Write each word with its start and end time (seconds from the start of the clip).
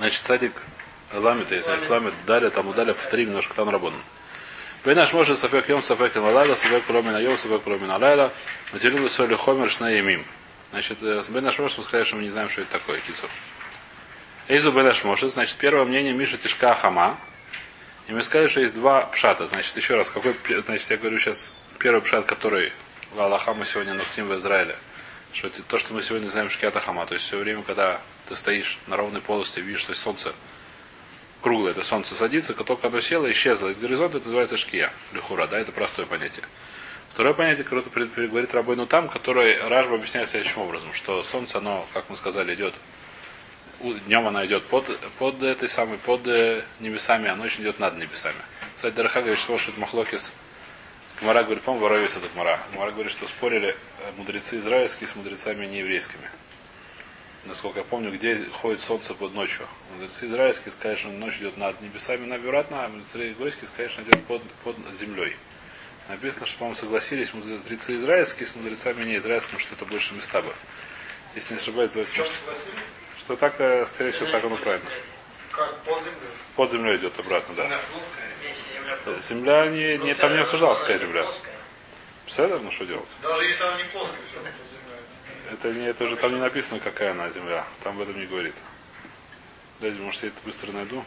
Значит, 0.00 0.24
садик 0.24 0.62
ламит, 1.12 1.50
если 1.50 1.72
есть 1.72 1.90
ламит, 1.90 2.14
дали, 2.24 2.48
там 2.48 2.66
удали, 2.66 2.92
повтори 2.92 3.26
немножко 3.26 3.52
там 3.52 3.68
работаем. 3.68 4.02
Бен 4.82 4.96
наш 4.96 5.12
может 5.12 5.36
сафек 5.36 5.68
йом 5.68 5.82
сафек 5.82 6.16
лалайла, 6.16 6.54
сафек 6.54 6.88
ломин 6.88 7.18
йом, 7.18 7.36
сафек 7.36 7.66
ломин 7.66 7.90
алайла, 7.90 8.32
материалы 8.72 9.10
соли 9.10 9.34
хомер 9.34 9.68
шна 9.68 9.92
имим. 10.00 10.24
Значит, 10.70 11.02
с 11.02 11.28
Бен 11.28 11.44
наш 11.44 11.58
может 11.58 11.76
мы 11.76 11.84
сказали, 11.84 12.04
что 12.04 12.16
мы 12.16 12.22
не 12.22 12.30
знаем, 12.30 12.48
что 12.48 12.62
это 12.62 12.70
такое, 12.70 12.98
кицур. 13.00 13.28
Эйзу 14.48 14.72
Бен 14.72 14.86
наш 14.86 15.04
может, 15.04 15.34
значит, 15.34 15.58
первое 15.58 15.84
мнение 15.84 16.14
Миша 16.14 16.38
Тишка 16.38 16.74
Хама. 16.74 17.18
И 18.08 18.12
мы 18.12 18.22
сказали, 18.22 18.46
что 18.46 18.62
есть 18.62 18.74
два 18.74 19.02
пшата. 19.02 19.44
Значит, 19.44 19.76
еще 19.76 19.96
раз, 19.96 20.08
какой, 20.08 20.34
значит, 20.64 20.88
я 20.88 20.96
говорю 20.96 21.18
сейчас 21.18 21.52
первый 21.78 22.00
пшат, 22.00 22.24
который 22.24 22.72
в 23.12 23.20
Аллаха 23.20 23.52
мы 23.52 23.66
сегодня 23.66 23.92
нухтим 23.92 24.28
в 24.28 24.36
Израиле. 24.38 24.76
Что 25.34 25.48
это 25.48 25.62
то, 25.62 25.76
что 25.76 25.92
мы 25.92 26.00
сегодня 26.00 26.28
знаем 26.28 26.48
Шкиата 26.48 26.80
Хама. 26.80 27.04
То 27.04 27.12
есть 27.12 27.26
все 27.26 27.36
время, 27.36 27.62
когда 27.62 28.00
ты 28.30 28.36
стоишь 28.36 28.78
на 28.86 28.96
ровной 28.96 29.20
полости, 29.20 29.58
видишь, 29.58 29.80
что 29.80 29.94
солнце 29.94 30.32
круглое, 31.42 31.72
это 31.72 31.82
солнце 31.82 32.14
садится, 32.14 32.54
как 32.54 32.64
только 32.64 32.86
оно 32.86 33.00
село, 33.00 33.28
исчезло 33.28 33.68
из 33.68 33.80
горизонта, 33.80 34.18
это 34.18 34.26
называется 34.26 34.56
шкия, 34.56 34.92
лихура, 35.12 35.48
да, 35.48 35.58
это 35.58 35.72
простое 35.72 36.06
понятие. 36.06 36.44
Второе 37.08 37.34
понятие, 37.34 37.64
которое 37.64 38.28
говорит 38.28 38.54
Рабойну 38.54 38.86
там, 38.86 39.08
которое 39.08 39.68
Ражба 39.68 39.96
объясняет 39.96 40.28
следующим 40.28 40.60
образом, 40.60 40.94
что 40.94 41.24
солнце, 41.24 41.58
оно, 41.58 41.88
как 41.92 42.08
мы 42.08 42.14
сказали, 42.14 42.54
идет, 42.54 42.74
днем 43.80 44.28
оно 44.28 44.46
идет 44.46 44.64
под, 44.66 44.86
под 45.18 45.42
этой 45.42 45.68
самой, 45.68 45.98
под 45.98 46.24
э, 46.28 46.62
небесами, 46.78 47.28
а 47.28 47.34
ночью 47.34 47.62
идет 47.62 47.80
над 47.80 47.98
небесами. 47.98 48.38
Кстати, 48.76 48.94
Дараха 48.94 49.22
говорит, 49.22 49.40
что 49.40 49.56
это 49.56 49.80
Махлокис, 49.80 50.34
Гмара 51.20 51.42
говорит, 51.42 51.64
по-моему, 51.64 51.84
воровец 51.84 52.12
это 52.12 52.28
Гмара. 52.32 52.60
Гмара 52.72 52.92
говорит, 52.92 53.10
что 53.10 53.26
спорили 53.26 53.70
э, 53.70 54.12
мудрецы 54.16 54.60
израильские 54.60 55.08
с 55.08 55.16
мудрецами 55.16 55.66
нееврейскими 55.66 56.30
насколько 57.44 57.80
я 57.80 57.84
помню, 57.84 58.12
где 58.12 58.44
ходит 58.60 58.80
солнце 58.80 59.14
под 59.14 59.34
ночью. 59.34 59.66
Мудрецы 59.92 60.26
израильские 60.26 60.72
сказали, 60.72 60.96
что 60.96 61.08
ночь 61.08 61.36
идет 61.38 61.56
над 61.56 61.80
небесами 61.80 62.32
обратно, 62.34 62.84
а 62.84 62.90
сказали, 63.66 63.88
что 63.88 64.02
идет 64.02 64.24
под, 64.24 64.42
под 64.64 64.76
землей. 64.98 65.36
Написано, 66.08 66.46
что, 66.46 66.58
по-моему, 66.58 66.76
согласились 66.76 67.32
мудрецы 67.32 67.94
израильские 67.94 68.46
с 68.46 68.56
мудрецами 68.56 69.04
не 69.04 69.16
израильскими, 69.18 69.60
что 69.60 69.74
это 69.74 69.84
больше 69.84 70.14
места 70.14 70.42
бы. 70.42 70.52
Если 71.34 71.54
не 71.54 71.60
ошибаюсь, 71.60 71.92
давайте 71.92 72.12
что, 72.12 72.26
что 73.18 73.36
так, 73.36 73.60
э, 73.60 73.86
скорее 73.86 74.10
всего, 74.12 74.26
так 74.26 74.42
оно 74.44 74.56
правильно. 74.56 74.90
Как 75.52 75.78
под 75.82 76.02
землей? 76.02 76.30
Под 76.56 76.72
землей 76.72 76.96
идет 76.96 77.18
обратно, 77.18 77.54
Земля 77.54 77.68
да. 77.68 77.80
плоская? 77.92 79.20
Земля 79.28 79.66
не, 79.68 79.98
не 79.98 80.14
там 80.14 80.36
не 80.36 80.44
пожалуйста, 80.44 80.98
земля. 80.98 81.30
Представляешь, 82.24 82.62
ну 82.62 82.70
что 82.72 82.86
делать? 82.86 83.08
Даже 83.22 83.44
если 83.44 83.62
она 83.62 83.76
не 83.76 83.84
плоская, 83.84 84.18
все. 84.30 84.40
Это, 85.50 85.72
не, 85.72 85.86
это 85.86 86.06
же 86.06 86.16
там 86.16 86.32
не 86.32 86.40
написано, 86.40 86.78
какая 86.78 87.10
она 87.10 87.28
земля. 87.30 87.66
Там 87.82 87.96
в 87.96 88.02
этом 88.02 88.18
не 88.18 88.26
говорится. 88.26 88.62
Дайте, 89.80 89.98
может, 90.00 90.22
я 90.22 90.28
это 90.28 90.40
быстро 90.44 90.70
найду. 90.70 91.04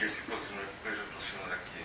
Если 0.00 0.20
под 0.22 0.38
землей 0.48 0.66
такие. 0.84 1.84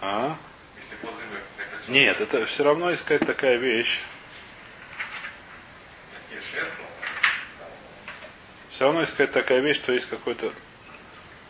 А? 0.00 0.38
Если 0.78 0.96
под 0.96 1.10
землей 1.16 1.42
покажет 1.56 1.88
Нет, 1.88 2.20
это 2.20 2.46
все 2.46 2.64
равно 2.64 2.92
искать 2.94 3.26
такая 3.26 3.56
вещь. 3.56 4.00
такие 6.22 6.40
сверху, 6.40 6.82
Все 8.70 8.84
равно 8.84 9.04
искать 9.04 9.32
такая 9.32 9.60
вещь, 9.60 9.76
что 9.76 9.92
есть 9.92 10.08
какой-то 10.08 10.52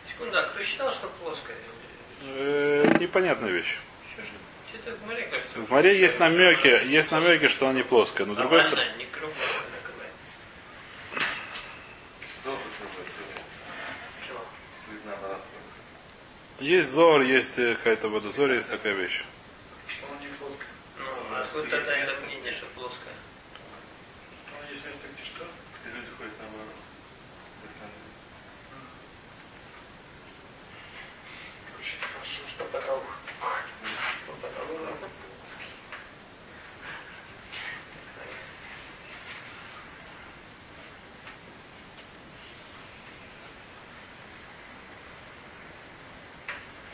Секунду, 0.09 0.39
а 0.39 0.43
кто 0.43 0.65
считал, 0.65 0.91
что 0.91 1.07
плоская 1.23 1.57
э, 2.23 2.97
непонятная 2.99 3.51
вещь. 3.51 3.79
В 5.55 5.71
море, 5.71 5.99
есть 5.99 6.19
намеки, 6.21 6.87
есть 6.87 7.11
намеки, 7.11 7.49
что 7.49 7.69
она 7.69 7.79
не 7.79 7.85
плоская. 7.85 8.27
Но 8.27 8.35
с 8.35 8.37
другой 8.37 8.63
стороны, 8.63 8.91
есть 16.61 16.91
зор, 16.91 17.23
есть 17.23 17.59
э, 17.59 17.75
какая-то 17.77 18.09
водозор, 18.09 18.53
есть 18.53 18.69
такая 18.69 18.95
вещь. 18.95 19.25
Ну, 20.99 21.37
откуда 21.37 21.69
тогда 21.69 21.97
это 21.97 22.21
мнение, 22.27 22.53
что 22.53 22.67
плоская? 22.75 23.15
Там 24.51 24.71
есть 24.71 24.85
место, 24.85 25.09
где 25.15 25.25
что? 25.25 25.45
Где 25.83 25.95
люди 25.97 26.11
ходят 26.17 26.33
на 26.39 26.47
ворот. 26.47 26.75
Очень 31.79 31.99
хорошо, 32.01 32.43
что 32.49 32.65
такого. 32.65 33.03
Вот 34.27 34.39
заколола. 34.39 34.89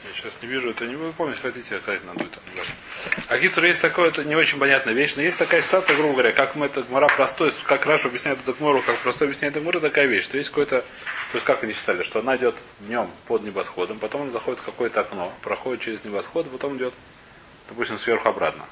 Я 0.04 0.12
сейчас 0.12 0.34
не 0.44 0.50
вижу, 0.50 0.71
это 0.71 0.87
не 0.87 0.94
вы 0.94 1.12
помните, 1.12 1.41
хотите, 1.41 1.77
это 1.77 1.99
брать. 2.05 2.69
А 3.28 3.38
Гитер 3.38 3.65
есть 3.65 3.81
такое, 3.81 4.09
это 4.09 4.25
не 4.25 4.37
очень 4.37 4.59
понятная 4.59 4.93
вещь, 4.93 5.15
но 5.16 5.22
есть 5.22 5.38
такая 5.38 5.62
ситуация, 5.62 5.97
грубо 5.97 6.12
говоря, 6.12 6.32
как 6.32 6.55
мы 6.55 6.66
это 6.66 6.82
Гмара 6.82 7.09
простой, 7.09 7.50
как 7.65 7.87
Раша 7.87 8.09
объясняет 8.09 8.41
эту 8.41 8.53
Гмору, 8.53 8.82
как 8.82 8.97
простой 8.99 9.28
объясняет 9.28 9.55
Гмору, 9.55 9.81
такая 9.81 10.06
вещь, 10.06 10.25
что 10.25 10.37
есть 10.37 10.50
какой-то, 10.50 10.82
то 10.82 11.34
есть 11.34 11.44
как 11.44 11.65
они 11.65 11.72
считали, 11.72 12.03
что 12.03 12.21
она 12.21 12.37
идет 12.37 12.55
днем 12.81 13.09
под 13.27 13.43
небосходом, 13.43 13.99
потом 13.99 14.22
она 14.22 14.31
заходит 14.31 14.60
в 14.60 14.65
какое-то 14.65 15.00
окно, 15.00 15.32
проходит 15.43 15.82
через 15.82 16.05
небосход, 16.05 16.50
потом 16.50 16.76
идет, 16.76 16.93
допустим, 17.69 17.99
сверху 17.99 18.28
обратно. 18.28 18.65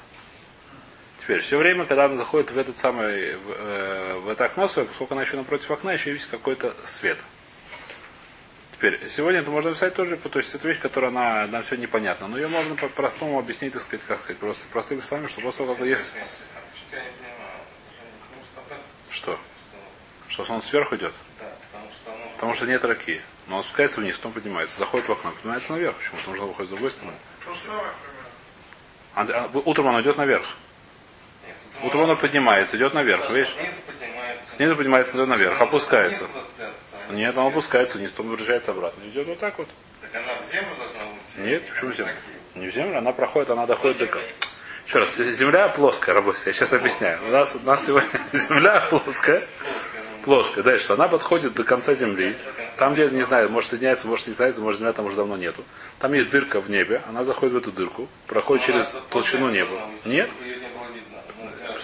Теперь, 1.17 1.39
все 1.39 1.57
время, 1.57 1.85
когда 1.85 2.05
она 2.05 2.15
заходит 2.15 2.51
в 2.51 2.57
этот 2.57 2.77
самый, 2.77 3.35
в, 3.35 3.49
э, 3.49 4.19
в 4.19 4.29
это 4.29 4.45
окно, 4.45 4.67
поскольку 4.67 5.13
она 5.13 5.21
еще 5.21 5.37
напротив 5.37 5.71
окна, 5.71 5.93
еще 5.93 6.11
есть 6.11 6.29
какой-то 6.29 6.75
свет. 6.83 7.17
Теперь, 8.83 9.07
сегодня 9.07 9.39
это 9.39 9.49
можно 9.49 9.71
писать 9.71 9.93
тоже, 9.93 10.17
то 10.17 10.39
есть 10.39 10.53
это 10.53 10.67
вещь, 10.67 10.77
которая 10.77 11.09
она, 11.09 11.47
нам 11.47 11.63
все 11.63 11.77
непонятна, 11.77 12.27
но 12.27 12.37
ее 12.37 12.49
можно 12.49 12.75
по-простому 12.75 13.39
объяснить, 13.39 13.71
так 13.71 13.81
сказать, 13.81 14.05
как 14.05 14.19
сказать, 14.19 14.37
просто 14.39 14.67
простыми 14.73 14.99
словами, 14.99 15.29
что 15.29 15.39
того, 15.53 15.73
как 15.73 15.85
есть... 15.85 16.11
Что 19.09 19.39
Что? 20.27 20.43
Солнце 20.43 20.67
сверху 20.67 20.97
идет? 20.97 21.13
Да, 21.39 21.45
потому 21.71 21.91
что 21.93 22.11
оно... 22.11 22.31
Потому 22.33 22.55
что 22.55 22.65
нет 22.65 22.83
раки. 22.83 23.21
Но 23.47 23.55
он 23.55 23.63
спускается 23.63 24.01
вниз, 24.01 24.17
потом 24.17 24.33
поднимается, 24.33 24.77
заходит 24.77 25.07
в 25.07 25.13
окно, 25.13 25.31
поднимается 25.31 25.71
наверх. 25.71 25.95
Почему? 25.95 26.17
Потому 26.17 26.35
что 26.35 26.43
он 26.43 26.49
выходит 26.49 26.67
с 26.67 26.71
другой 26.73 26.91
стороны. 26.91 27.17
А- 29.15 29.21
а 29.21 29.61
утром 29.63 29.87
оно 29.87 30.01
идет 30.01 30.17
наверх. 30.17 30.57
Нет, 31.47 31.55
Утром 31.83 32.03
оно 32.03 32.17
поднимается, 32.17 32.75
идет 32.75 32.93
наверх, 32.93 33.29
Да, 33.29 33.33
видишь? 33.33 33.53
Снизу 33.53 33.79
поднимается. 33.87 34.51
Снизу 34.51 34.75
поднимается, 34.75 35.15
идет 35.15 35.29
наверх, 35.29 35.61
опускается. 35.61 36.25
вниз 36.25 36.82
Нет, 37.09 37.37
он 37.37 37.47
опускается 37.47 37.97
вниз, 37.97 38.11
потом 38.11 38.31
возвращается 38.31 38.71
обратно. 38.71 39.01
Идет 39.07 39.27
вот 39.27 39.39
так 39.39 39.57
вот. 39.57 39.67
Так 40.01 40.15
она 40.15 40.33
в 40.41 40.51
землю 40.51 40.69
должна 40.77 40.99
уйти? 41.11 41.49
Нет, 41.49 41.69
почему 41.69 41.89
Или 41.91 41.97
землю? 41.97 42.13
Не 42.55 42.67
в 42.67 42.73
землю, 42.73 42.97
она 42.97 43.11
проходит, 43.11 43.49
она 43.49 43.65
доходит 43.65 43.97
до... 43.97 44.19
Еще 44.85 44.99
раз, 44.99 45.15
земля 45.15 45.69
плоская, 45.69 46.13
работа. 46.13 46.37
Я 46.45 46.53
сейчас 46.53 46.73
объясняю. 46.73 47.19
У 47.25 47.31
нас, 47.31 47.55
у 47.55 47.65
нас 47.65 47.85
сегодня 47.85 48.09
земля 48.33 48.87
плоская. 48.89 49.43
Плоская. 50.23 50.63
Дальше, 50.63 50.85
что 50.85 50.93
она 50.93 51.07
подходит 51.07 51.53
до 51.53 51.63
конца 51.63 51.93
земли. 51.93 52.35
Там, 52.77 52.93
где, 52.93 53.05
не 53.07 53.23
знаю, 53.23 53.49
может 53.49 53.69
соединяется, 53.69 54.07
может 54.07 54.27
не 54.27 54.33
соединяется, 54.33 54.61
может 54.61 54.79
земля 54.79 54.93
там 54.93 55.05
уже 55.05 55.15
давно 55.15 55.37
нету. 55.37 55.63
Там 55.99 56.13
есть 56.13 56.29
дырка 56.29 56.59
в 56.59 56.69
небе, 56.69 57.01
она 57.07 57.23
заходит 57.23 57.53
в 57.53 57.57
эту 57.57 57.71
дырку, 57.71 58.07
проходит 58.27 58.67
ну, 58.67 58.73
через 58.73 58.93
она 58.93 59.03
толщину 59.09 59.49
неба. 59.49 59.71
Нет? 60.05 60.29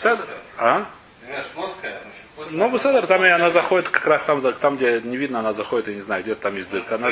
Ну. 0.04 0.16
А? 0.58 0.86
Ж 1.30 1.44
плоская, 1.54 2.02
значит, 2.36 2.52
Ну, 2.54 2.72
Беседер, 2.72 3.06
там 3.06 3.24
и 3.24 3.30
она 3.30 3.52
заходит 3.52 3.90
как 3.90 4.06
раз 4.08 4.24
там, 4.24 4.42
там, 4.54 4.78
где 4.78 5.00
не 5.02 5.16
видно, 5.16 5.40
она 5.40 5.54
заходит, 5.54 5.88
я 5.90 5.94
не 5.94 6.02
знаю, 6.02 6.24
где 6.24 6.36
там 6.36 6.56
есть 6.56 6.70
дырка. 6.70 6.96
Она... 6.96 7.12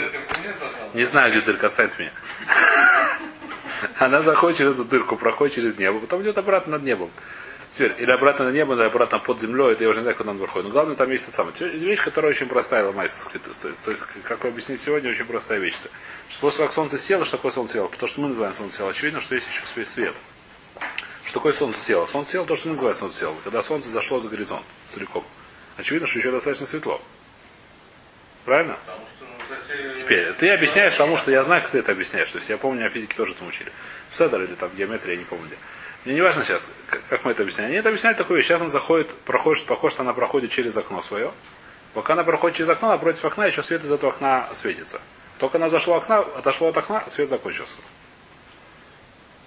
Не 0.93 1.03
знаю, 1.03 1.31
где 1.31 1.41
дырка, 1.41 1.67
отстаньте 1.67 1.95
меня. 1.99 2.11
Она 3.99 4.23
заходит 4.23 4.57
через 4.57 4.73
эту 4.73 4.85
дырку, 4.85 5.17
проходит 5.17 5.53
через 5.55 5.77
небо, 5.77 5.99
потом 5.99 6.23
идет 6.23 6.37
обратно 6.39 6.73
над 6.73 6.83
небом. 6.83 7.11
Теперь, 7.71 7.93
или 7.99 8.09
обратно 8.09 8.45
на 8.45 8.51
небо, 8.51 8.73
или 8.73 8.81
обратно 8.81 9.19
под 9.19 9.39
землей, 9.39 9.73
это 9.73 9.83
я 9.83 9.89
уже 9.91 9.99
не 9.99 10.03
знаю, 10.03 10.17
куда 10.17 10.31
он 10.31 10.37
выходит. 10.37 10.65
Но 10.65 10.71
главное, 10.71 10.95
там 10.95 11.11
есть 11.11 11.27
та 11.27 11.31
самая 11.31 11.53
вещь, 11.53 12.01
которая 12.01 12.31
очень 12.31 12.47
простая, 12.47 12.83
ломается. 12.85 13.29
То 13.29 13.91
есть, 13.91 14.01
как 14.23 14.43
вы 14.43 14.49
объяснить 14.49 14.81
сегодня, 14.81 15.11
очень 15.11 15.25
простая 15.25 15.59
вещь. 15.59 15.75
Что 16.29 16.39
после 16.41 16.63
как 16.63 16.73
солнце 16.73 16.97
село, 16.97 17.23
что 17.23 17.37
такое 17.37 17.51
солнце 17.51 17.73
село? 17.73 17.87
Потому 17.87 18.07
что 18.07 18.21
мы 18.21 18.29
называем 18.29 18.55
солнце 18.55 18.77
село. 18.77 18.89
Очевидно, 18.89 19.21
что 19.21 19.35
есть 19.35 19.47
еще 19.47 19.85
свет. 19.85 20.15
Что 21.27 21.39
такое 21.39 21.51
солнце 21.51 21.81
село? 21.81 22.05
Солнце 22.05 22.31
село 22.31 22.45
то, 22.45 22.55
что 22.55 22.69
мы 22.69 22.75
называем 22.75 22.97
солнце 22.97 23.19
село. 23.19 23.35
Когда 23.43 23.61
солнце 23.61 23.89
зашло 23.89 24.21
за 24.21 24.29
горизонт 24.29 24.63
целиком. 24.91 25.25
Очевидно, 25.75 26.07
что 26.07 26.19
еще 26.19 26.31
достаточно 26.31 26.65
светло. 26.65 27.01
Правильно? 28.45 28.77
Ну, 28.87 29.93
Теперь, 29.93 30.31
ты 30.33 30.49
объясняешь 30.49 30.95
тому, 30.95 31.17
что 31.17 31.29
я 31.31 31.43
знаю, 31.43 31.61
как 31.63 31.71
ты 31.71 31.79
это 31.79 31.91
объясняешь. 31.91 32.31
То 32.31 32.37
есть 32.37 32.47
я 32.47 32.57
помню, 32.57 32.85
о 32.85 32.89
физике 32.89 33.13
тоже 33.13 33.33
это 33.33 33.43
учили. 33.43 33.73
В 34.09 34.15
Седер 34.15 34.41
или 34.41 34.55
там 34.55 34.71
геометрии, 34.73 35.11
я 35.11 35.17
не 35.17 35.25
помню 35.25 35.47
где. 35.47 35.57
Мне 36.05 36.15
не 36.15 36.21
важно 36.21 36.45
сейчас, 36.45 36.69
как, 37.09 37.25
мы 37.25 37.31
это 37.31 37.43
объясняем. 37.43 37.71
Они 37.71 37.79
это 37.79 37.89
объясняют 37.89 38.17
такую 38.17 38.37
вещь. 38.37 38.45
Сейчас 38.45 38.61
она 38.61 38.69
заходит, 38.69 39.13
проходит, 39.25 39.65
похоже, 39.65 39.95
что 39.95 40.03
она 40.03 40.13
проходит 40.13 40.51
через 40.51 40.77
окно 40.77 41.01
свое. 41.01 41.33
Пока 41.93 42.13
она 42.13 42.23
проходит 42.23 42.55
через 42.55 42.69
окно, 42.69 42.87
напротив 42.87 43.25
окна 43.25 43.47
еще 43.47 43.63
свет 43.63 43.83
из 43.83 43.91
этого 43.91 44.13
окна 44.13 44.47
светится. 44.53 45.01
Только 45.39 45.57
она 45.57 45.67
зашла 45.67 45.97
окна, 45.97 46.19
отошла 46.19 46.69
от 46.69 46.77
окна, 46.77 47.03
свет 47.09 47.27
закончился. 47.27 47.79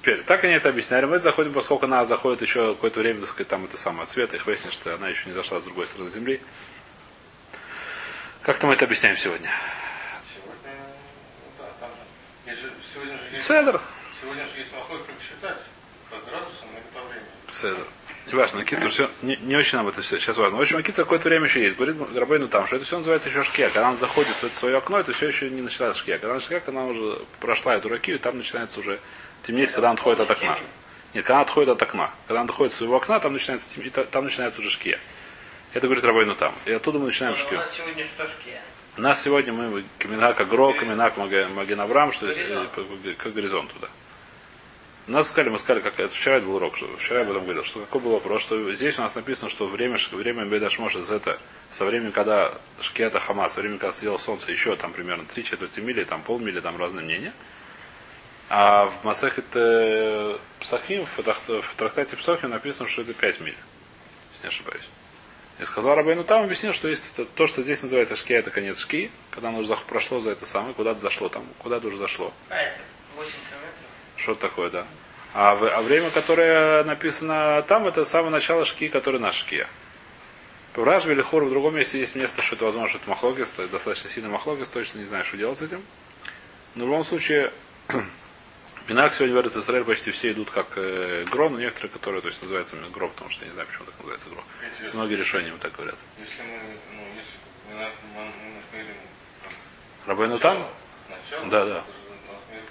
Теперь, 0.00 0.22
так 0.22 0.42
они 0.44 0.54
это 0.54 0.70
объясняли. 0.70 1.04
Мы 1.04 1.18
заходим, 1.18 1.52
поскольку 1.52 1.84
она 1.84 2.06
заходит 2.06 2.40
еще 2.40 2.74
какое-то 2.74 3.00
время, 3.00 3.20
так 3.20 3.28
сказать, 3.28 3.48
там 3.48 3.66
это 3.66 3.76
самое 3.76 4.06
цвет, 4.06 4.32
их 4.32 4.46
выяснилось, 4.46 4.74
что 4.74 4.94
она 4.94 5.08
еще 5.08 5.28
не 5.28 5.32
зашла 5.32 5.60
с 5.60 5.64
другой 5.64 5.86
стороны 5.86 6.10
земли. 6.10 6.40
Как-то 8.42 8.66
мы 8.66 8.72
это 8.72 8.86
объясняем 8.86 9.16
сегодня. 9.16 9.50
Сегодня, 10.32 10.72
ну 11.44 11.52
да, 11.58 11.66
там 11.78 11.90
же. 11.90 12.50
Есть 12.50 12.62
же 12.62 12.72
сегодня 12.94 13.18
же 13.18 14.58
есть. 14.58 14.72
Махой, 14.72 14.98
как 15.00 15.16
считать. 15.20 15.58
По 16.08 16.16
градусам 16.30 16.68
и 16.70 16.94
по 16.94 17.02
времени. 17.02 17.26
Цедр. 17.50 17.86
Неважно, 18.26 18.60
Акиту 18.60 18.88
все, 18.88 19.10
не, 19.22 19.36
не 19.36 19.56
очень 19.56 19.76
нам 19.76 19.88
это 19.88 20.02
все 20.02 20.18
сейчас 20.18 20.36
важно. 20.36 20.56
В 20.56 20.62
общем, 20.62 20.78
Акита 20.78 21.02
какое-то 21.02 21.28
время 21.28 21.46
еще 21.46 21.62
есть. 21.62 21.76
Говорит 21.76 21.96
Рабейну 22.14 22.48
там, 22.48 22.66
что 22.66 22.76
это 22.76 22.84
все 22.86 22.96
называется 22.96 23.28
еще 23.28 23.42
шкия. 23.42 23.68
Когда 23.68 23.88
она 23.88 23.96
заходит 23.96 24.32
в 24.32 24.44
это 24.44 24.56
свое 24.56 24.78
окно, 24.78 24.98
это 24.98 25.12
все 25.12 25.28
еще 25.28 25.50
не 25.50 25.60
начинается 25.60 26.00
шкия. 26.00 26.18
Когда 26.18 26.32
она 26.32 26.40
шкия, 26.40 26.62
она 26.66 26.86
уже 26.86 27.20
прошла 27.40 27.74
эту 27.74 27.88
ракию, 27.88 28.18
там 28.18 28.38
начинается 28.38 28.80
уже 28.80 29.00
темнеть, 29.42 29.72
когда 29.72 29.88
она 29.90 29.94
отходит 29.98 30.20
от 30.20 30.30
окна. 30.30 30.58
Нет, 31.14 31.24
когда 31.24 31.34
она 31.36 31.42
отходит 31.42 31.68
от 31.70 31.82
окна. 31.82 32.10
Когда 32.26 32.40
она 32.40 32.46
доходит 32.46 32.72
до 32.72 32.78
своего 32.78 32.96
окна, 32.96 33.20
там 33.20 33.32
начинается, 33.32 33.68
тем- 33.74 34.06
там 34.06 34.24
начинается 34.24 34.60
уже 34.60 34.70
шкия. 34.70 34.98
Это 35.72 35.86
говорит 35.86 36.04
Рабейну 36.04 36.34
там. 36.36 36.54
И 36.64 36.72
оттуда 36.72 36.98
мы 36.98 37.06
начинаем 37.06 37.34
У 37.34 37.38
шкию. 37.38 37.58
нас 37.60 37.72
сегодня 37.72 38.04
что 38.04 38.26
шкия? 38.26 38.60
У 38.96 39.00
нас 39.02 39.22
сегодня 39.22 39.52
мы 39.52 39.84
Каминак 39.98 40.40
Агро, 40.40 40.72
Каминак 40.72 41.16
Маген 41.16 41.80
Авраам, 41.80 42.12
что 42.12 42.26
э, 42.28 42.66
по- 42.74 42.82
по- 42.82 43.14
к 43.14 43.32
горизонту, 43.32 43.74
да. 43.80 43.88
Нас 45.06 45.28
сказали, 45.30 45.48
мы 45.50 45.58
сказали, 45.58 45.82
как 45.82 45.98
это 45.98 46.12
вчера 46.14 46.36
это 46.36 46.46
был 46.46 46.56
урок, 46.56 46.76
что 46.76 46.86
вчера 46.96 47.20
я 47.20 47.24
об 47.24 47.30
этом 47.30 47.42
говорил, 47.44 47.64
что 47.64 47.80
какой 47.80 48.00
был 48.00 48.12
вопрос, 48.12 48.42
что 48.42 48.72
здесь 48.74 48.98
у 48.98 49.02
нас 49.02 49.14
написано, 49.14 49.48
что 49.48 49.66
время, 49.66 49.96
время 50.12 50.44
Бедашмош 50.44 50.94
из 50.96 51.10
это 51.10 51.38
со 51.70 51.84
времени, 51.84 52.10
когда 52.10 52.52
Шкета 52.80 53.18
Хамас, 53.18 53.54
со 53.54 53.60
времени, 53.60 53.78
когда 53.78 53.92
съело 53.92 54.18
солнце, 54.18 54.52
еще 54.52 54.76
там 54.76 54.92
примерно 54.92 55.24
три 55.24 55.42
четверти 55.42 55.80
мили, 55.80 56.04
там 56.04 56.22
полмили, 56.22 56.60
там 56.60 56.76
разные 56.78 57.04
мнения. 57.04 57.32
А 58.52 58.86
в 58.86 59.04
Масахет 59.04 59.44
э, 59.54 60.36
Псахим, 60.58 61.06
в, 61.06 61.22
тракт- 61.22 61.48
в 61.48 61.74
трактате 61.76 62.16
Псахим 62.16 62.50
написано, 62.50 62.88
что 62.88 63.02
это 63.02 63.14
5 63.14 63.40
миль, 63.40 63.54
если 64.32 64.42
не 64.42 64.48
ошибаюсь. 64.48 64.88
И 65.60 65.64
сказал 65.64 65.94
Рабейну 65.94 66.24
там, 66.24 66.42
объяснил, 66.42 66.72
что 66.72 66.88
есть 66.88 67.12
это- 67.14 67.24
то, 67.26 67.46
что 67.46 67.62
здесь 67.62 67.80
называется 67.82 68.16
шки, 68.16 68.32
это 68.32 68.50
конец 68.50 68.80
шки, 68.80 69.10
когда 69.30 69.50
оно 69.50 69.58
уже 69.60 69.76
прошло 69.86 70.20
за 70.20 70.32
это 70.32 70.46
самое, 70.46 70.74
куда-то 70.74 70.98
зашло 70.98 71.28
там, 71.28 71.44
куда-то 71.58 71.86
уже 71.86 71.96
зашло. 71.96 72.32
А, 72.48 72.56
это 72.56 72.76
8 73.16 73.30
километров. 73.30 73.74
Что 74.16 74.34
такое, 74.34 74.70
да. 74.70 74.86
А, 75.32 75.54
в- 75.54 75.68
а 75.72 75.80
время, 75.82 76.10
которое 76.10 76.82
написано 76.82 77.62
там, 77.68 77.86
это 77.86 78.04
самое 78.04 78.32
начало 78.32 78.64
шки, 78.64 78.88
которое 78.88 79.18
наш 79.20 79.36
шкия. 79.36 79.68
В 80.74 80.82
Ражбе 80.82 81.12
или 81.12 81.22
Хор 81.22 81.44
в 81.44 81.50
другом 81.50 81.76
месте 81.76 82.00
есть 82.00 82.16
место, 82.16 82.42
что 82.42 82.56
это 82.56 82.64
возможно, 82.64 82.88
что 82.88 82.98
это 82.98 83.10
махлогис, 83.10 83.52
достаточно 83.70 84.10
сильный 84.10 84.30
махлогис, 84.30 84.68
точно 84.70 84.98
не 84.98 85.04
знаю, 85.04 85.24
что 85.24 85.36
делать 85.36 85.58
с 85.58 85.62
этим. 85.62 85.82
Но 86.74 86.84
в 86.84 86.88
любом 86.88 87.04
случае, 87.04 87.52
Минак 88.88 89.14
сегодня 89.14 89.36
в 89.36 89.38
Израиль 89.60 89.84
почти 89.84 90.10
все 90.10 90.32
идут 90.32 90.50
как 90.50 90.66
э, 90.76 91.24
гро, 91.30 91.48
но 91.48 91.58
некоторые, 91.60 91.90
которые, 91.92 92.22
то 92.22 92.28
есть 92.28 92.42
называется 92.42 92.76
именно 92.76 92.90
гро, 92.90 93.08
потому 93.08 93.30
что 93.30 93.42
я 93.42 93.48
не 93.48 93.54
знаю, 93.54 93.68
почему 93.68 93.84
так 93.84 93.94
называется 93.98 94.28
гро. 94.28 94.42
Интересно. 94.72 94.98
Многие 94.98 95.14
решения 95.16 95.50
вот 95.52 95.60
так 95.60 95.72
говорят. 95.72 95.96
Если 96.18 96.42
мы, 96.42 96.58
ну, 96.96 97.02
если 97.16 97.36
мы, 97.68 97.74
на- 97.76 97.90
мы, 98.16 98.30
мы 98.72 98.84
Рабейну 100.06 100.38
там? 100.38 100.66
начало, 101.08 101.46
Да, 101.50 101.64
да. 101.66 101.70
это 101.78 101.92
же 101.92 101.98
у 102.08 102.32
нас 102.32 102.40
мир 102.52 102.62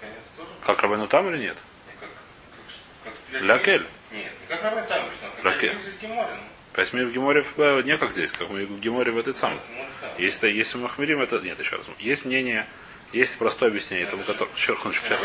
конец 0.00 0.16
тоже. 0.36 0.48
Как 0.66 0.82
Рабейну 0.82 1.06
там 1.08 1.30
или 1.30 1.38
нет? 1.38 1.56
Как 2.00 3.42
Лякель. 3.42 3.86
Нет, 4.10 4.32
не 4.40 4.46
как 4.48 4.62
Рабин 4.62 4.84
там 4.86 5.06
обычно, 5.06 5.28
ну. 5.42 6.26
Пять 6.74 6.92
миль 6.94 7.06
в 7.06 7.12
Геморе 7.12 7.44
э, 7.56 7.82
не 7.84 7.96
как 7.98 8.10
здесь, 8.12 8.32
как 8.32 8.50
мы 8.50 8.64
в 8.66 8.80
Геморе 8.80 9.10
в. 9.12 9.16
Может, 9.70 9.90
да. 10.00 10.12
Если, 10.18 10.50
если 10.50 10.78
мы 10.78 10.88
хмирим, 10.88 11.20
это... 11.22 11.38
Нет, 11.38 11.58
еще 11.58 11.76
раз. 11.76 11.86
Есть 11.98 12.24
мнение, 12.24 12.66
есть 13.12 13.38
простое 13.38 13.68
объяснение, 13.68 14.06
тому, 14.06 14.22
которое... 14.22 14.50
Черт, 14.56 14.78
сейчас. 14.82 15.20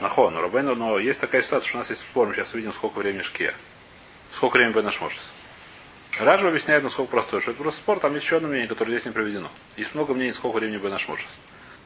Нахон, 0.00 0.36
Рабейну, 0.36 0.74
но 0.74 0.98
есть 0.98 1.20
такая 1.20 1.42
ситуация, 1.42 1.68
что 1.68 1.78
у 1.78 1.80
нас 1.80 1.90
есть 1.90 2.02
спор, 2.02 2.26
мы 2.28 2.34
сейчас 2.34 2.52
увидим, 2.54 2.72
сколько 2.72 2.98
времени 2.98 3.22
шкия. 3.22 3.54
Сколько 4.32 4.56
времени 4.56 4.74
Бен 4.74 4.86
Ашмошес. 4.86 5.32
Раджа 6.18 6.48
объясняет, 6.48 6.82
насколько 6.82 7.10
простой, 7.10 7.40
что 7.40 7.52
это 7.52 7.62
просто 7.62 7.80
спор, 7.80 8.00
там 8.00 8.14
есть 8.14 8.26
еще 8.26 8.36
одно 8.36 8.48
мнение, 8.48 8.68
которое 8.68 8.90
здесь 8.90 9.06
не 9.06 9.12
проведено. 9.12 9.50
Есть 9.76 9.94
много 9.94 10.14
мнений, 10.14 10.32
сколько 10.32 10.56
времени 10.56 10.78
Бен 10.78 10.92
Ашмошес. 10.92 11.30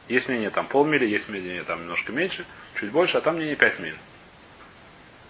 Есть 0.07 0.29
мнение 0.29 0.49
там 0.49 0.67
полмили, 0.67 1.05
есть 1.05 1.29
мнение 1.29 1.63
там 1.63 1.81
немножко 1.81 2.11
меньше, 2.11 2.45
чуть 2.75 2.91
больше, 2.91 3.17
а 3.17 3.21
там 3.21 3.35
мнение 3.35 3.55
5 3.55 3.79
миль. 3.79 3.97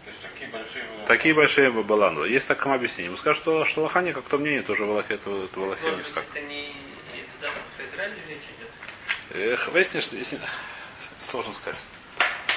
То 0.05 0.11
есть 0.11 0.21
такие 0.21 0.49
большие... 0.49 0.83
Такие 1.07 1.33
большие 1.33 1.71
баланды. 1.71 2.27
Есть 2.27 2.47
такое 2.47 2.75
объяснение. 2.75 3.11
Мы 3.11 3.17
скажем, 3.17 3.41
что, 3.41 3.65
что 3.65 3.81
Лохани, 3.81 4.13
как 4.13 4.25
то 4.25 4.37
мнение, 4.37 4.61
тоже 4.61 4.85
Валахе, 4.85 5.15
это, 5.15 5.29
это 5.29 5.59
Валахе 5.59 5.83
Может 5.83 5.97
не 5.99 6.03
быть, 6.03 6.23
это 6.31 6.41
не... 6.41 6.67
Это 6.67 7.41
даже 7.41 7.53
по 7.77 7.85
Израилю 7.85 8.15
речь 8.29 8.37
идет? 8.57 8.69
Эх, 9.33 9.67
выяснишь, 9.69 10.03
что 10.03 10.15
если... 10.15 10.39
Сложно 11.19 11.53
сказать. 11.53 11.83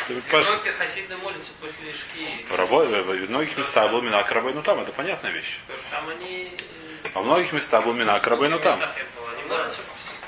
Европе 0.08 0.72
хасиды 0.72 1.16
молятся 1.18 1.50
после 1.60 1.92
шки. 1.92 2.46
в 2.48 2.54
рабо- 2.54 2.86
в 2.86 3.26
в 3.26 3.30
многих 3.30 3.56
местах 3.56 3.90
был 3.92 4.02
Минак 4.02 4.30
Рабейну 4.30 4.62
там, 4.62 4.80
это 4.80 4.92
понятная 4.92 5.30
вещь. 5.30 5.58
Потому 5.66 5.80
что 5.80 5.90
там 5.90 6.08
они... 6.08 6.50
э, 7.04 7.08
Во 7.14 7.22
многих 7.22 7.52
местах 7.52 7.84
был 7.84 7.92
Минак 7.94 8.26
там. 8.58 8.78
был, 8.78 9.28
Они 9.28 9.42
молятся 9.48 9.82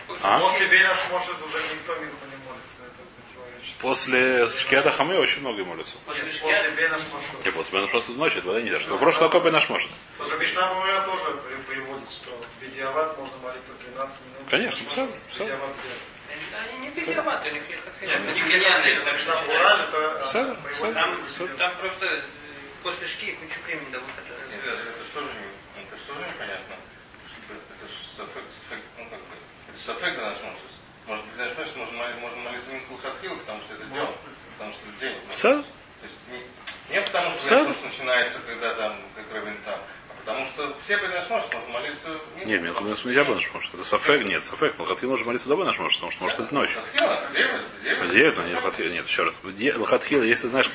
после 0.06 0.28
А? 0.28 0.38
После 0.38 0.66
Бейна 0.66 0.94
Шмошес 0.94 1.36
уже 1.42 1.58
никто 1.74 1.96
не 1.96 2.04
не 2.04 2.36
молится. 2.46 2.76
После 3.80 4.46
Шкета 4.48 4.92
Хамы 4.92 5.18
очень 5.18 5.40
много 5.40 5.64
молятся. 5.64 5.94
После 6.06 6.30
шки. 6.30 6.42
После 6.42 6.70
Бейна 6.76 6.98
Шмошес. 6.98 7.44
Не, 7.44 7.50
после 7.50 7.80
Бен 7.80 7.88
просто 7.88 8.12
это 8.38 8.46
вода 8.46 8.60
нельзя. 8.60 8.78
Что 8.80 8.90
вопрос, 8.92 9.14
что 9.16 9.28
такое 9.28 9.40
Бен 9.50 9.56
Ашмошес? 9.56 9.90
Потому 10.18 10.30
что 10.30 10.40
Мишна 10.40 10.68
тоже 11.06 11.24
при- 11.38 11.74
приводит, 11.74 12.10
что 12.12 12.30
в 12.30 12.62
Бедиават 12.62 13.18
можно 13.18 13.36
молиться 13.42 13.72
13 13.74 14.20
минут. 14.26 14.48
Конечно, 14.48 14.86
все, 14.90 15.08
все. 15.30 15.58
Они 16.52 16.78
не 16.78 16.88
их 16.88 16.96
Нет, 16.96 18.84
не 18.84 19.04
так 19.04 19.14
Мишна 19.14 19.36
что 19.36 20.50
а, 20.50 20.54
приводит 20.54 21.56
Там, 21.58 21.76
просто 21.76 22.06
э, 22.06 22.22
после 22.82 23.06
шки 23.06 23.32
кучу 23.32 23.60
времени 23.66 23.90
дадут 23.90 24.08
это 24.18 24.32
Нет, 24.50 24.64
же, 24.64 24.84
не- 24.84 24.90
это 24.90 25.98
что 25.98 26.14
же 26.14 26.20
непонятно? 26.20 26.74
Это 27.48 27.86
ж 27.88 27.94
сафек, 28.16 28.44
ну 28.98 29.04
как 29.10 29.18
бы, 29.20 29.34
это 29.68 29.78
сафек 29.78 30.14
для 30.14 30.24
нас 30.24 30.38
может. 30.42 30.60
Может 31.06 31.24
быть, 31.26 31.34
знаешь, 31.34 31.52
что 31.52 31.78
можно, 31.78 31.98
можно 32.20 32.40
молиться 32.40 32.70
Минхул 32.70 32.96
Хатхил, 32.98 33.36
потому 33.36 33.60
что 33.62 33.74
это 33.74 33.84
день, 33.84 34.08
потому 34.56 34.72
что 34.72 34.88
это 34.88 35.00
день. 35.00 35.18
Все? 35.28 35.62
То 35.62 36.04
есть 36.04 36.16
не, 36.30 36.94
не 36.94 37.02
потому, 37.02 37.38
что? 37.38 37.56
Бенашмош 37.56 37.76
начинается, 37.84 38.38
когда 38.46 38.74
там, 38.74 38.96
как 39.14 39.24
Равин 39.34 39.56
там, 39.64 39.80
потому 40.24 40.46
что 40.46 40.76
все 40.82 40.96
Бенашмош 40.96 41.44
можно 41.52 41.68
молиться 41.72 42.08
Нет, 42.46 42.60
мне 42.60 42.70
нельзя 42.70 43.24
Бен 43.24 43.36
Ашмошес. 43.36 43.70
Это 43.72 43.84
Сафек, 43.84 44.24
нет, 44.26 44.42
Сафек. 44.42 44.78
Лохатхил 44.78 45.10
нужно 45.10 45.26
молиться 45.26 45.48
до 45.48 45.56
Бен 45.56 45.68
Ашмошес, 45.68 45.96
потому 45.96 46.12
что 46.12 46.22
может 46.22 46.40
это 46.40 46.54
ночь. 46.54 46.70
Девять, 48.10 48.36
но 48.36 48.44
нет, 48.44 48.56
Лохатхил, 48.56 48.90
нет, 48.90 49.06
еще 49.06 49.24
раз. 49.24 49.34
Лохатхил, 49.76 50.22
если 50.22 50.48
знаешь, 50.48 50.70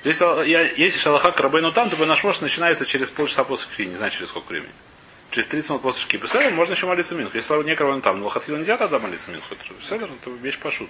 Здесь 0.00 0.22
а, 0.22 0.40
я, 0.42 0.62
если 0.62 0.98
шалаха 0.98 1.30
к 1.30 1.40
Рабейну 1.40 1.72
там, 1.72 1.90
то 1.90 1.96
Бен 1.96 2.10
Ашмошес 2.10 2.40
начинается 2.40 2.86
через 2.86 3.10
полчаса 3.10 3.44
после 3.44 3.70
шки, 3.70 3.84
не 3.84 3.96
знаю 3.96 4.10
через 4.10 4.30
сколько 4.30 4.48
времени. 4.48 4.72
Через 5.30 5.46
30 5.48 5.70
минут 5.70 5.82
после 5.82 6.02
шки. 6.02 6.16
Представляете, 6.16 6.56
можно 6.56 6.72
еще 6.72 6.86
молиться 6.86 7.14
минху. 7.14 7.36
Если 7.36 7.52
не 7.64 7.74
Рабейну 7.74 8.00
там, 8.00 8.18
но 8.18 8.24
Лохатхил 8.24 8.56
нельзя 8.56 8.78
тогда 8.78 8.98
молиться 8.98 9.30
минху. 9.30 9.54
Это, 9.54 9.94
это 9.94 10.30
вещь 10.30 10.58
пошут. 10.58 10.88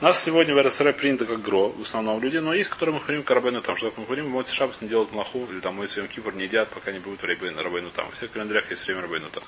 У 0.00 0.04
нас 0.04 0.22
сегодня 0.22 0.54
в 0.54 0.62
РСР 0.62 0.92
принято 0.92 1.26
как 1.26 1.42
гро, 1.42 1.70
в 1.70 1.82
основном 1.82 2.22
люди, 2.22 2.36
но 2.36 2.54
есть, 2.54 2.70
которые 2.70 2.94
мы 2.94 3.00
говорим 3.00 3.24
к 3.24 3.30
Рабейну 3.30 3.62
там, 3.62 3.76
что 3.76 3.92
мы 3.96 4.04
говорим, 4.04 4.28
мой 4.30 4.44
Шабас 4.44 4.80
не 4.80 4.86
делают 4.86 5.10
маху, 5.10 5.48
или 5.50 5.58
там 5.58 5.74
мой 5.74 5.88
Йом 5.92 6.06
Кипр 6.06 6.32
не 6.34 6.44
едят, 6.44 6.68
пока 6.68 6.92
не 6.92 7.00
будет 7.00 7.24
Рабейну, 7.24 7.60
Рабейну 7.60 7.90
там. 7.90 8.06
Во 8.06 8.12
всех 8.12 8.30
календарях 8.30 8.70
есть 8.70 8.86
время 8.86 9.02
Рабейну 9.02 9.28
там. 9.28 9.42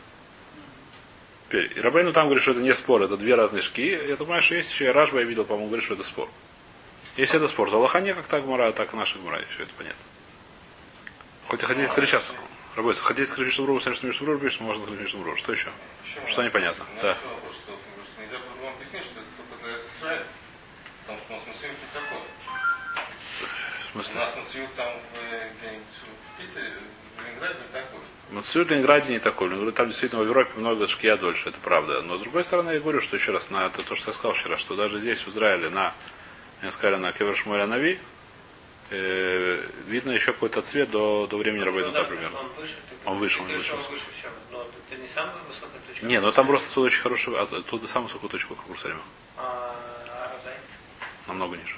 Теперь, 1.46 1.72
и 1.76 1.80
Рабейну 1.80 2.12
там 2.12 2.24
говорит, 2.24 2.42
что 2.42 2.50
это 2.50 2.60
не 2.62 2.74
спор, 2.74 3.00
это 3.00 3.16
две 3.16 3.36
разные 3.36 3.62
шки. 3.62 3.96
Я 4.08 4.16
думаю, 4.16 4.42
что 4.42 4.56
есть 4.56 4.72
еще 4.72 4.86
и 4.86 4.88
Ражба, 4.88 5.20
я 5.20 5.24
видел, 5.24 5.44
по-моему, 5.44 5.68
говорит, 5.68 5.84
что 5.84 5.94
это 5.94 6.02
спор. 6.02 6.28
Если 7.16 7.36
это 7.36 7.46
спор, 7.46 7.70
то 7.70 7.76
Аллаха 7.76 8.00
не 8.00 8.12
как 8.12 8.26
так 8.26 8.44
Гмара, 8.44 8.72
так 8.72 8.92
наша 8.92 9.20
Гмара, 9.20 9.40
все 9.54 9.62
это 9.62 9.72
понятно. 9.78 10.02
Хоть 11.46 11.62
и 11.62 11.64
хотите 11.64 11.86
открыть 11.86 12.08
сейчас, 12.08 12.32
работает, 12.74 13.04
хотите 13.04 13.30
открыть 13.30 13.46
Мишну 13.46 13.66
Бруру, 13.66 13.78
что 13.78 13.90
Мишну 13.90 14.26
Бруру 14.26 14.40
пишет, 14.40 14.60
можно 14.62 14.82
открыть 14.82 15.00
Мишну 15.00 15.20
Бруру. 15.20 15.36
Что 15.36 15.52
еще? 15.52 15.68
Что 16.26 16.42
непонятно? 16.42 16.84
Да. 17.00 17.16
нельзя 18.18 18.36
по-другому 18.38 18.74
объяснить, 18.74 19.04
что 19.04 19.20
это 19.20 19.28
только 19.36 19.64
для 19.64 19.78
Израиля. 19.78 20.26
У 21.62 21.66
не 21.66 21.74
такой. 21.92 22.18
В 22.48 23.88
У 23.88 23.92
смысле? 23.92 24.20
нас 24.20 24.36
Масиют 24.36 24.74
там 24.76 24.88
в, 24.88 25.58
где-нибудь 25.58 25.84
в 26.00 26.40
Питере, 26.40 26.72
в 27.16 27.26
Ленинграде 27.26 27.54
не 27.54 27.72
такой. 27.72 28.00
Мацию 28.30 28.64
в 28.64 28.70
Ленинграде 28.70 29.12
не 29.12 29.18
такой. 29.18 29.48
Но 29.48 29.56
говорю, 29.56 29.72
там 29.72 29.88
действительно 29.88 30.22
в 30.22 30.26
Европе 30.26 30.52
много 30.56 30.86
шкия 30.88 31.16
дольше, 31.16 31.48
это 31.48 31.58
правда. 31.60 32.02
Но 32.02 32.16
с 32.16 32.20
другой 32.22 32.44
стороны, 32.44 32.70
я 32.72 32.80
говорю, 32.80 33.00
что 33.00 33.16
еще 33.16 33.32
раз, 33.32 33.50
на 33.50 33.66
это 33.66 33.84
то, 33.84 33.94
что 33.96 34.10
я 34.10 34.14
сказал 34.14 34.32
вчера, 34.34 34.56
что 34.56 34.76
даже 34.76 35.00
здесь, 35.00 35.20
в 35.20 35.28
Израиле, 35.28 35.68
на, 35.70 35.92
я 36.62 36.70
сказал, 36.70 36.98
на 37.00 37.12
Кевершморе 37.12 37.66
Нави, 37.66 37.98
э, 38.90 39.64
видно 39.86 40.12
еще 40.12 40.32
какой-то 40.32 40.62
цвет 40.62 40.90
до, 40.90 41.26
до 41.26 41.36
времени 41.36 41.62
Рабейна, 41.62 41.90
Да, 41.92 42.04
примерно. 42.04 42.38
Он 42.40 42.46
выше. 42.56 42.74
ты- 42.88 43.08
Он 43.08 43.16
выше, 43.18 43.36
ты 43.36 43.40
он 43.42 43.46
говоришь, 43.48 43.70
выше. 43.70 43.74
он 43.86 43.90
выше 43.92 44.04
всё. 44.18 44.28
Но 44.52 44.66
это 44.90 45.00
не 45.00 45.08
самая 45.08 45.34
высокая 45.48 45.80
точка. 45.88 46.06
Не, 46.06 46.20
ну 46.20 46.32
там 46.32 46.46
просто 46.46 46.68
отсюда 46.68 46.86
очень 46.86 47.00
хороший, 47.02 47.36
от- 47.38 47.52
оттуда 47.52 47.86
самая 47.86 48.06
высокая 48.08 48.28
точка, 48.30 48.54
как 48.54 48.64
в 48.64 48.68
Иерусалиме. 48.68 49.00
А 51.30 51.32
Намного 51.32 51.56
ниже. 51.56 51.76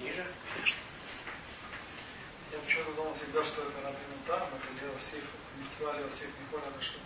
ниже? 0.00 0.24
Конечно. 0.54 0.76
Я 2.52 2.58
почему-то 2.64 2.92
думал 2.92 3.12
всегда, 3.12 3.42
что 3.42 3.62
это 3.62 3.72
Рабину 3.82 4.16
там, 4.28 4.42
это 4.42 4.84
Леосиф, 4.86 5.24
Митцва 5.60 5.92
Леосиф 5.98 6.28
Никола 6.40 6.62
Рашиба. 6.76 7.00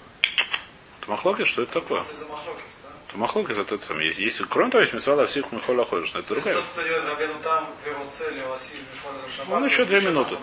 То 1.00 1.10
махлокис, 1.10 1.46
что 1.46 1.62
это 1.62 1.72
такое? 1.72 2.02
Из-за 2.02 2.26
махлокис, 2.26 2.80
да? 2.82 2.90
То 3.10 3.16
махлокис 3.16 3.56
это 3.56 3.64
тот 3.64 3.82
самый. 3.82 4.08
Есть, 4.08 4.18
есть, 4.18 4.42
кроме 4.50 4.70
того, 4.70 4.82
есть 4.82 4.92
мисвала 4.92 5.24
всех 5.24 5.50
михола 5.52 5.86
ходишь, 5.86 6.10
это 6.10 6.22
другая. 6.34 6.54
тот, 6.54 6.64
кто 6.64 6.82
делает 6.82 7.04
Рабену 7.06 7.34
там, 7.42 7.70
его 7.86 8.10
цели, 8.10 8.42
Ласиль, 8.42 8.80
Михаил, 8.94 9.30
Шаббат, 9.34 9.60
Ну, 9.60 9.64
еще 9.66 9.86
две 9.86 10.02
минуты. 10.02 10.36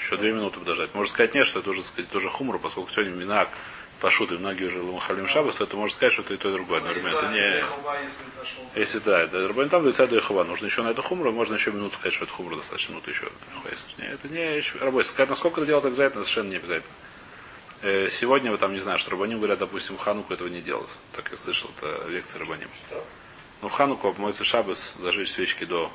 Еще 0.00 0.16
две 0.16 0.32
минуты 0.32 0.58
подождать. 0.58 0.92
Можно 0.94 1.14
сказать 1.14 1.34
нет, 1.36 1.46
что 1.46 1.60
это 1.60 1.70
уже 1.70 1.84
сказать, 1.84 2.10
тоже 2.10 2.28
хумру, 2.28 2.58
поскольку 2.58 2.90
сегодня 2.90 3.12
Минак, 3.12 3.50
Пашут 4.02 4.32
и 4.32 4.34
многие 4.36 4.64
уже 4.64 4.82
Ламахалим 4.82 5.28
Шабас, 5.28 5.54
то 5.54 5.62
это 5.62 5.76
можно 5.76 5.94
сказать, 5.94 6.12
что 6.12 6.22
это 6.22 6.34
и 6.34 6.36
то, 6.36 6.48
и 6.48 6.54
другое. 6.54 6.78
Одновременно. 6.78 7.08
Это 7.08 7.28
не... 7.28 7.64
Если 8.74 8.98
да, 8.98 9.20
это 9.20 9.46
Рабан 9.46 9.68
там 9.68 9.86
лица 9.86 10.08
до 10.08 10.18
Ихова. 10.18 10.42
Нужно 10.42 10.66
еще 10.66 10.82
на 10.82 10.88
эту 10.88 11.02
хумру, 11.02 11.30
можно 11.30 11.54
еще 11.54 11.70
минуту 11.70 11.94
сказать, 11.94 12.14
что 12.14 12.24
это 12.24 12.34
хумру 12.34 12.56
достаточно 12.56 12.94
минуту 12.94 13.10
еще. 13.10 13.28
Это 13.98 14.28
не 14.28 14.56
еще 14.56 14.76
работа. 14.78 15.06
Сказать, 15.06 15.30
насколько 15.30 15.60
это 15.60 15.68
делать 15.68 15.84
обязательно, 15.84 16.24
совершенно 16.24 16.50
не 16.50 16.56
обязательно. 16.56 16.92
Э, 17.82 18.08
Сегодня 18.10 18.50
вы 18.50 18.58
там 18.58 18.72
не 18.74 18.80
знаю, 18.80 18.98
что 18.98 19.12
Рабаним 19.12 19.38
говорят, 19.38 19.60
допустим, 19.60 19.96
в 19.96 20.00
Хануку 20.00 20.34
этого 20.34 20.48
не 20.48 20.60
делать. 20.60 20.90
Так 21.12 21.28
я 21.30 21.36
слышал, 21.36 21.70
это 21.78 22.08
лекция 22.08 22.40
Рабаним. 22.40 22.70
Ну, 23.62 23.68
в 23.68 23.72
Хануку 23.72 24.12
моется 24.18 24.42
шабас, 24.42 24.96
зажечь 25.00 25.30
свечки 25.30 25.62
до 25.62 25.92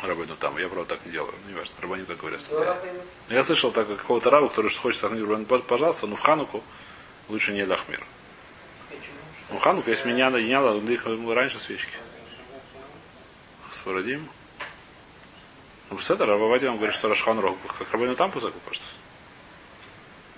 Рабану 0.00 0.36
там. 0.36 0.56
Я, 0.58 0.68
правда, 0.68 0.94
так 0.94 1.06
не 1.06 1.10
делаю. 1.10 1.34
Ну, 1.44 1.50
Не 1.50 1.58
важно. 1.58 1.74
Рабаним 1.80 2.06
так 2.06 2.18
говорят. 2.18 2.40
Я 3.28 3.42
слышал 3.42 3.72
так 3.72 3.88
какого-то 3.88 4.30
раба, 4.30 4.48
который 4.48 4.70
что 4.70 4.80
хочет 4.80 5.02
Рабану, 5.02 5.44
пожалуйста, 5.44 6.06
но 6.06 6.14
в 6.14 6.20
Хануку 6.20 6.62
лучше 7.30 7.52
не 7.52 7.64
лахмир. 7.64 8.04
Ну, 9.50 9.58
в 9.58 9.60
Хануку, 9.62 9.90
если 9.90 10.08
меня 10.08 10.30
наняла, 10.30 10.76
их 10.78 11.06
раньше 11.06 11.58
свечки. 11.58 11.96
Сварадим. 13.70 14.28
Ну, 15.90 15.96
в 15.96 16.04
Седер, 16.04 16.28
Рабавади 16.28 16.66
он 16.66 16.76
говорит, 16.76 16.94
что 16.94 17.08
Рашхан 17.08 17.38
Рог, 17.40 17.56
как 17.78 17.90
Рабану 17.92 18.14
там 18.14 18.30
пузаку 18.30 18.58
просто. 18.60 18.84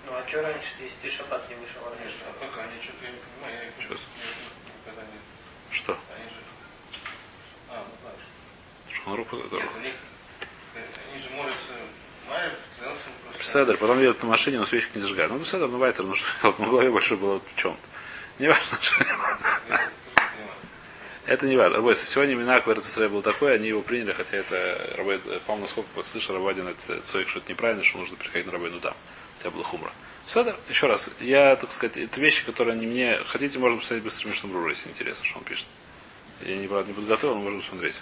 Ну 0.07 0.13
а 0.15 0.29
что 0.29 0.43
раньше, 0.43 0.69
если 0.81 0.97
ты 1.03 1.11
шаббат 1.11 1.49
не 1.49 1.55
вышел? 1.57 1.81
а 1.85 1.91
а 1.91 2.47
как 2.47 2.65
они 2.65 2.83
что-то, 2.83 3.05
я 3.05 3.11
не 3.11 3.19
понимаю, 3.19 3.73
я 3.79 3.85
Сейчас. 3.85 4.07
Что? 5.71 5.93
Они 5.93 6.25
же... 6.25 6.41
А, 7.71 7.85
ну 7.87 8.09
так. 8.09 8.15
Рашхан 8.91 9.15
Рог 9.15 9.29
пузаку. 9.29 9.57
Нет, 9.57 9.69
у 9.77 9.81
них... 9.81 9.95
Они 10.75 11.23
же 11.23 11.31
молятся... 11.31 11.73
Майер 12.29 12.55
клялся 13.43 13.53
просто... 13.53 13.59
Седер, 13.59 13.77
потом 13.77 14.01
едут 14.01 14.23
на 14.23 14.29
машине, 14.29 14.59
но 14.59 14.67
свечки 14.67 14.91
не 14.95 15.01
зажигают. 15.01 15.33
Ну, 15.33 15.45
Седер, 15.45 15.69
ну, 15.69 15.79
Вайтер, 15.79 16.05
ну, 16.05 16.15
что? 16.15 16.27
Ну, 16.43 16.53
в 16.53 16.71
голове 16.71 16.91
большой 16.91 17.17
было 17.17 17.41
чем. 17.57 17.77
Не 18.39 18.49
важно, 18.49 18.79
что... 18.81 19.05
Это 21.27 21.47
не 21.47 21.57
важно. 21.57 21.77
Рабой, 21.77 21.95
сегодня 21.95 22.35
Минак 22.35 22.67
в 22.67 22.73
РЦСР 22.73 23.09
был 23.09 23.23
такой, 23.23 23.55
они 23.55 23.69
его 23.69 23.81
приняли, 23.81 24.13
хотя 24.13 24.39
это, 24.39 24.95
Рабой, 24.97 25.19
по-моему, 25.19 25.63
насколько 25.63 26.03
слышал, 26.03 26.35
Рабадин, 26.35 26.67
это 26.67 27.01
Цоик, 27.03 27.29
что 27.29 27.39
это 27.39 27.53
неправильно, 27.53 27.85
что 27.85 27.99
нужно 27.99 28.17
приходить 28.17 28.47
на 28.47 28.53
Рабайну 28.53 28.81
там. 28.81 28.95
Хотя 29.39 29.51
было 29.51 29.63
хумра. 29.63 29.93
Седер, 30.27 30.57
еще 30.69 30.87
раз, 30.89 31.11
я, 31.21 31.57
так 31.57 31.71
сказать, 31.71 31.97
это 31.97 32.21
вещи, 32.21 32.45
которые 32.45 32.77
не 32.77 32.87
мне... 32.87 33.19
Хотите, 33.27 33.59
можно 33.59 33.79
посмотреть 33.79 34.05
быстро 34.05 34.29
Мишнабрура, 34.29 34.71
если 34.71 34.89
интересно, 34.89 35.25
что 35.25 35.39
он 35.39 35.45
пишет. 35.45 35.67
Я 36.41 36.57
не, 36.57 36.67
правда, 36.67 36.89
не 36.89 36.95
подготовил, 36.95 37.37
но 37.37 37.41
можно 37.43 37.61
посмотреть. 37.61 38.01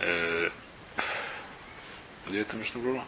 Э, 0.00 0.50
Где 2.26 2.40
это 2.40 2.56
Мишнабрура? 2.56 3.02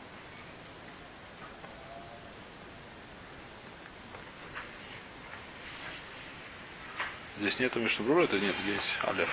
Здесь 7.39 7.61
нету 7.61 7.79
Мишнабрура, 7.81 8.25
это 8.25 8.39
нет, 8.39 8.55
здесь 8.65 8.97
Алеф. 9.05 9.29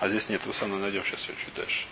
А 0.00 0.08
здесь 0.08 0.28
нет, 0.28 0.44
вы 0.46 0.52
со 0.52 0.66
мной 0.66 0.80
найдем 0.80 1.04
сейчас 1.04 1.20
чуть 1.20 1.54
дальше. 1.54 1.86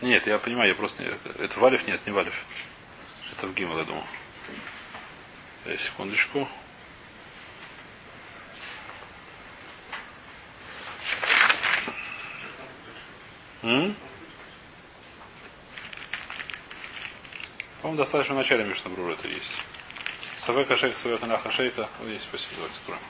Нет, 0.00 0.26
я 0.26 0.38
понимаю, 0.38 0.68
я 0.68 0.74
просто... 0.74 1.02
не- 1.02 1.10
Это 1.44 1.58
Валев? 1.60 1.86
Нет, 1.86 2.00
не 2.06 2.12
Валев. 2.12 2.44
Это 3.32 3.46
в 3.48 3.54
Гимл, 3.54 3.76
я 3.78 3.84
думал. 3.84 4.04
Э, 5.66 5.76
Секундочку. 5.76 6.48
М? 13.62 13.94
По-моему, 17.82 17.98
достаточно 17.98 18.34
в 18.34 18.38
начале 18.38 18.64
Мишнабрура 18.64 19.12
это 19.12 19.28
есть. 19.28 19.52
Савека 20.50 20.76
шейка, 20.76 20.98
савека 20.98 21.26
наха 21.26 21.50
шейка. 21.52 21.88
Вот 22.00 22.08
есть, 22.08 22.24
спасибо, 22.24 22.54
давайте 22.56 22.78
откроем. 22.80 23.00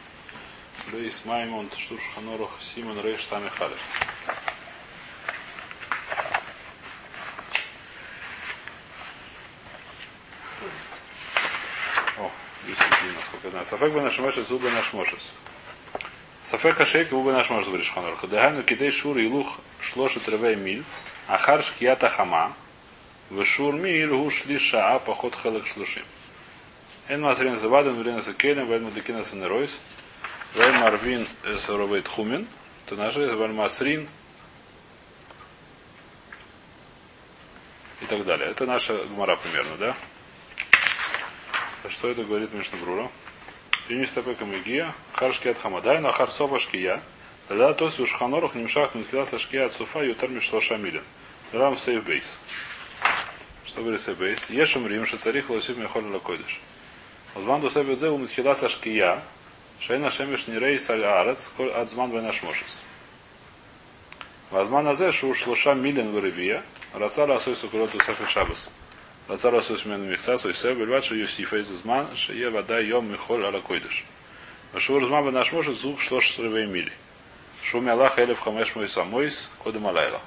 Лейс 0.92 1.24
Маймонд, 1.24 1.74
Штурш 1.74 2.02
Ханорух, 2.14 2.50
Симон 2.60 3.00
Рейш, 3.00 3.24
Сами 3.24 3.48
Халев. 3.48 3.80
О, 12.18 12.30
здесь 12.64 12.76
видно, 12.76 13.16
насколько 13.16 13.46
я 13.46 13.50
знаю. 13.52 13.64
Сафек 13.64 13.90
бы 13.90 14.02
наш 14.02 14.18
мошес, 14.18 14.46
зубы 14.46 14.70
наш 14.72 14.92
мошес. 14.92 15.32
Сафек 16.42 16.78
ашейка, 16.78 17.14
зубы 17.14 17.32
наш 17.32 17.48
мошес, 17.48 17.68
говоришь 17.68 17.90
Ханорух. 17.90 18.28
Дагайну 18.28 18.64
кидей 18.64 18.90
шур 18.90 19.16
и 19.16 19.26
лух 19.26 19.60
шлошит 19.80 20.28
ревей 20.28 20.56
миль, 20.56 20.84
ахар 21.26 21.62
шкията 21.62 22.10
хама, 22.10 22.54
вешур 23.30 23.76
миль 23.76 24.10
гу 24.10 24.30
шлиша, 24.30 24.92
а 24.92 24.98
поход 24.98 25.34
хелек 25.34 25.66
шлушим. 25.66 26.04
Эн 27.10 27.22
масрин 27.22 27.56
заваден, 27.56 27.94
врен 27.94 28.20
за 28.22 28.34
келем, 28.34 28.68
вен 28.68 28.84
мудикина 28.84 29.24
санеройс, 29.24 29.80
вен 30.54 30.74
марвин 30.78 31.26
саровейт 31.58 32.06
хумен, 32.06 32.46
это 32.86 32.94
наши, 32.94 33.18
вен 33.18 33.52
масрин, 33.52 34.08
и 38.00 38.06
так 38.06 38.24
далее. 38.24 38.48
Это 38.48 38.64
наша 38.64 38.94
гмара 39.06 39.34
примерно, 39.34 39.76
да? 39.76 39.96
А 41.82 41.90
Что 41.90 42.10
это 42.10 42.22
говорит 42.22 42.54
Мишнабрура? 42.54 43.10
Принес 43.88 44.12
тапека 44.12 44.44
мегия, 44.44 44.94
харшки 45.12 45.48
от 45.48 45.58
хамадай, 45.58 46.00
харсова 46.12 46.60
шкия. 46.60 47.02
Тогда 47.48 47.74
то 47.74 47.86
есть 47.86 47.98
уж 47.98 48.12
ханорах 48.12 48.54
немшах 48.54 48.94
митхиласа 48.94 49.40
шкия 49.40 49.66
от 49.66 49.72
суфа 49.72 50.04
ютер 50.04 50.30
мишлоша 50.30 50.76
милен. 50.76 51.02
Рам 51.50 51.76
сейф 51.76 52.04
бейс. 52.04 52.38
Что 53.64 53.82
говорит 53.82 54.00
сейф 54.00 54.16
бейс? 54.16 54.48
Ешем 54.48 54.86
рим, 54.86 55.06
шацарих 55.06 55.50
лосив 55.50 55.76
мехоль 55.76 56.04
лакойдыш. 56.04 56.60
Узман 57.34 57.60
досебет 57.60 57.98
зеу 57.98 58.18
митхила 58.18 58.54
сашкия. 58.54 59.22
Шейна 59.78 60.10
шемеш 60.10 60.46
нирей 60.48 60.78
саль 60.78 61.04
арец, 61.04 61.50
коль 61.56 61.70
адзман 61.70 62.10
венаш 62.10 62.42
мошес. 62.42 62.82
Вазман 64.50 64.88
азе 64.88 65.12
шу 65.12 65.32
шлуша 65.32 65.74
милен 65.74 66.10
вырывия. 66.10 66.62
Раца 66.92 67.26
расой 67.26 67.54
сукуроту 67.54 68.00
сафер 68.00 68.28
шабас. 68.28 68.68
Раца 69.28 69.50
расой 69.50 69.78
смену 69.78 70.04
михца 70.04 70.36
сой 70.36 70.54
сев. 70.54 70.76
Бельват 70.76 71.04
шу 71.04 71.14
юсифа 71.14 71.58
из 71.58 71.70
узман 71.70 72.14
шее 72.16 72.50
вода 72.50 72.80
йом 72.80 73.10
михоль 73.10 73.46
ала 73.46 73.60
койдыш. 73.60 74.04
Шу 74.76 74.94
узман 74.94 75.26
венаш 75.26 75.52
мошес 75.52 75.80
зуб 75.80 76.00
шлош 76.00 76.32
срывей 76.32 76.66
мили. 76.66 76.92
Шуми 77.62 77.90
Аллах 77.90 78.18
элев 78.18 78.40
хамеш 78.40 78.74
мой 78.74 78.88
самойс 78.88 79.48
кодем 79.62 79.86
алайла. 79.86 80.20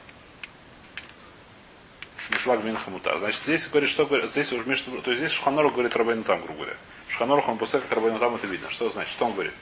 Мишлаг 2.29 2.63
мин 2.63 2.77
хамута. 2.77 3.17
Значит, 3.19 3.41
здесь 3.41 3.67
говорит, 3.67 3.89
что 3.89 4.05
говорит, 4.05 4.31
здесь 4.31 4.51
уж 4.53 4.65
Мишна, 4.65 4.97
то 5.01 5.11
есть 5.11 5.23
здесь 5.23 5.31
Шханору 5.31 5.69
говорит 5.69 5.95
Рабайну 5.95 6.23
там, 6.23 6.41
грубо 6.41 6.59
говоря. 6.59 6.77
Шханору 7.09 7.43
он 7.47 7.57
после 7.57 7.79
как 7.79 7.91
Рабайну 7.91 8.19
там 8.19 8.35
это 8.35 8.47
видно. 8.47 8.69
Что 8.69 8.89
значит? 8.89 9.11
Что 9.11 9.25
он 9.25 9.33
говорит? 9.33 9.53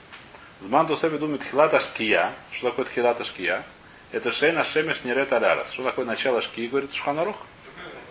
Зман 0.62 0.88
себе 0.96 1.18
думает 1.18 1.44
хилата 1.44 1.80
шкия. 1.80 2.34
Что 2.52 2.70
такое 2.70 2.86
хилата 2.86 3.24
шкия? 3.24 3.64
Это 4.12 4.32
шейна 4.32 4.64
шемеш 4.64 5.04
нерет 5.04 5.34
алярас. 5.34 5.72
Что 5.72 5.84
такое 5.84 6.06
начало 6.06 6.40
шкии, 6.42 6.68
говорит 6.68 6.94
Шханорух? 6.94 7.36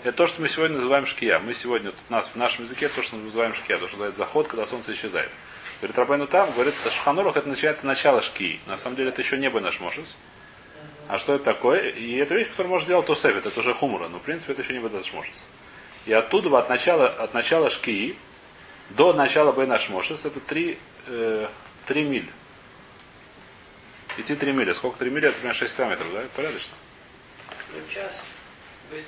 Это 0.02 0.16
то, 0.16 0.26
что 0.26 0.40
мы 0.40 0.49
сегодня 0.49 0.78
называем 0.78 1.07
шкия. 1.07 1.38
Мы 1.38 1.54
сегодня, 1.54 1.92
у 2.09 2.12
нас 2.12 2.28
в 2.28 2.37
нашем 2.37 2.64
языке 2.64 2.88
то, 2.88 3.02
что 3.02 3.16
мы 3.16 3.25
называем 3.25 3.54
шкия, 3.54 3.78
то, 3.78 3.87
что 3.87 3.97
называется 3.97 4.19
заход, 4.19 4.49
когда 4.49 4.66
солнце 4.66 4.92
исчезает. 4.92 5.30
Говорит 5.80 5.99
Рабайну 5.99 6.26
там, 6.26 6.50
говорит, 6.52 6.75
что 6.75 6.90
Шханорах 6.90 7.37
это 7.37 7.49
начинается 7.49 7.87
начало 7.87 8.21
шкии. 8.21 8.61
На 8.66 8.76
самом 8.76 8.97
деле 8.97 9.11
это 9.11 9.23
еще 9.23 9.38
небо 9.38 9.61
наш 9.61 9.78
мошес. 9.78 10.16
А 11.10 11.18
что 11.18 11.34
это 11.34 11.44
такое? 11.44 11.88
И 11.88 12.14
это 12.18 12.36
вещь, 12.36 12.50
которую 12.50 12.70
может 12.70 12.86
делать 12.86 13.04
Тосефет, 13.04 13.44
это 13.44 13.58
уже 13.58 13.74
хумура, 13.74 14.06
но 14.06 14.20
в 14.20 14.22
принципе 14.22 14.52
это 14.52 14.62
еще 14.62 14.74
не 14.74 14.78
наш 14.78 15.12
мошес. 15.12 15.44
И 16.06 16.12
оттуда 16.12 16.56
от 16.56 16.68
начала, 16.68 17.08
от 17.08 17.34
начала 17.34 17.68
шкии 17.68 18.16
до 18.90 19.12
начала 19.12 19.52
Бен 19.52 19.72
Ашмошес 19.72 20.24
это 20.24 20.38
три, 20.38 20.78
э, 21.06 21.48
три 21.86 22.04
миль. 22.04 22.30
Идти 24.18 24.36
три 24.36 24.52
мили. 24.52 24.72
Сколько 24.72 25.00
три 25.00 25.10
мили? 25.10 25.28
Это 25.28 25.36
примерно 25.38 25.58
6 25.58 25.76
километров, 25.76 26.12
да? 26.12 26.22
Порядочно. 26.36 26.74
Ну, 27.72 27.80
час. 27.92 28.12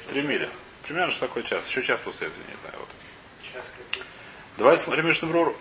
Три 0.08 0.22
мили. 0.22 0.48
Примерно 0.82 1.12
что 1.12 1.28
такое 1.28 1.44
час. 1.44 1.68
Еще 1.68 1.82
час 1.82 2.00
после 2.00 2.26
этого, 2.26 2.42
не 2.48 2.60
знаю. 2.62 2.78
Вот. 2.80 2.88
Час 3.52 3.64
Давайте 4.58 4.82
смотрим 4.82 5.06
Мишнабруру. 5.06 5.56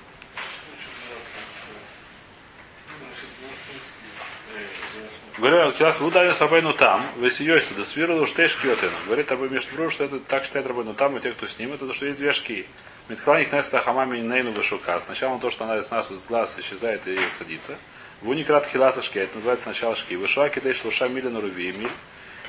Говорю, 5.41 5.71
сейчас 5.71 5.99
вы 5.99 6.11
дали 6.11 6.33
Сабайну 6.33 6.71
там, 6.71 7.03
вы 7.15 7.31
сияете, 7.31 7.73
да 7.75 7.83
свиру 7.83 8.15
уж 8.21 8.31
теш 8.31 8.55
кьотена. 8.57 8.91
Говорит 9.07 9.31
Рабой 9.31 9.49
Мишнабру, 9.49 9.89
что 9.89 10.03
это 10.03 10.19
так 10.19 10.43
считает 10.43 10.67
Рабайну 10.67 10.93
там, 10.93 11.17
и 11.17 11.19
те, 11.19 11.31
кто 11.31 11.47
с 11.47 11.57
ним, 11.57 11.73
это 11.73 11.87
то, 11.87 11.93
что 11.95 12.05
есть 12.05 12.19
две 12.19 12.31
шки. 12.31 12.67
Митхланик 13.09 13.51
Неста 13.51 13.81
Хамами 13.81 14.19
Нейну 14.19 14.51
Вышука. 14.51 14.99
Сначала 14.99 15.39
то, 15.39 15.49
что 15.49 15.63
она 15.63 15.81
с 15.81 15.89
нас 15.89 16.09
с 16.09 16.25
глаз 16.27 16.59
исчезает 16.59 17.07
и 17.07 17.17
садится. 17.35 17.75
Вуникрат 18.21 18.67
Хиласа 18.67 19.01
шки, 19.01 19.17
это 19.17 19.33
называется 19.33 19.63
сначала 19.63 19.95
шки. 19.95 20.13
Вышуа 20.13 20.47
кидей 20.49 20.73
шлуша 20.73 21.07
мили 21.07 21.27
на 21.27 21.41
руви 21.41 21.71
миль. 21.71 21.89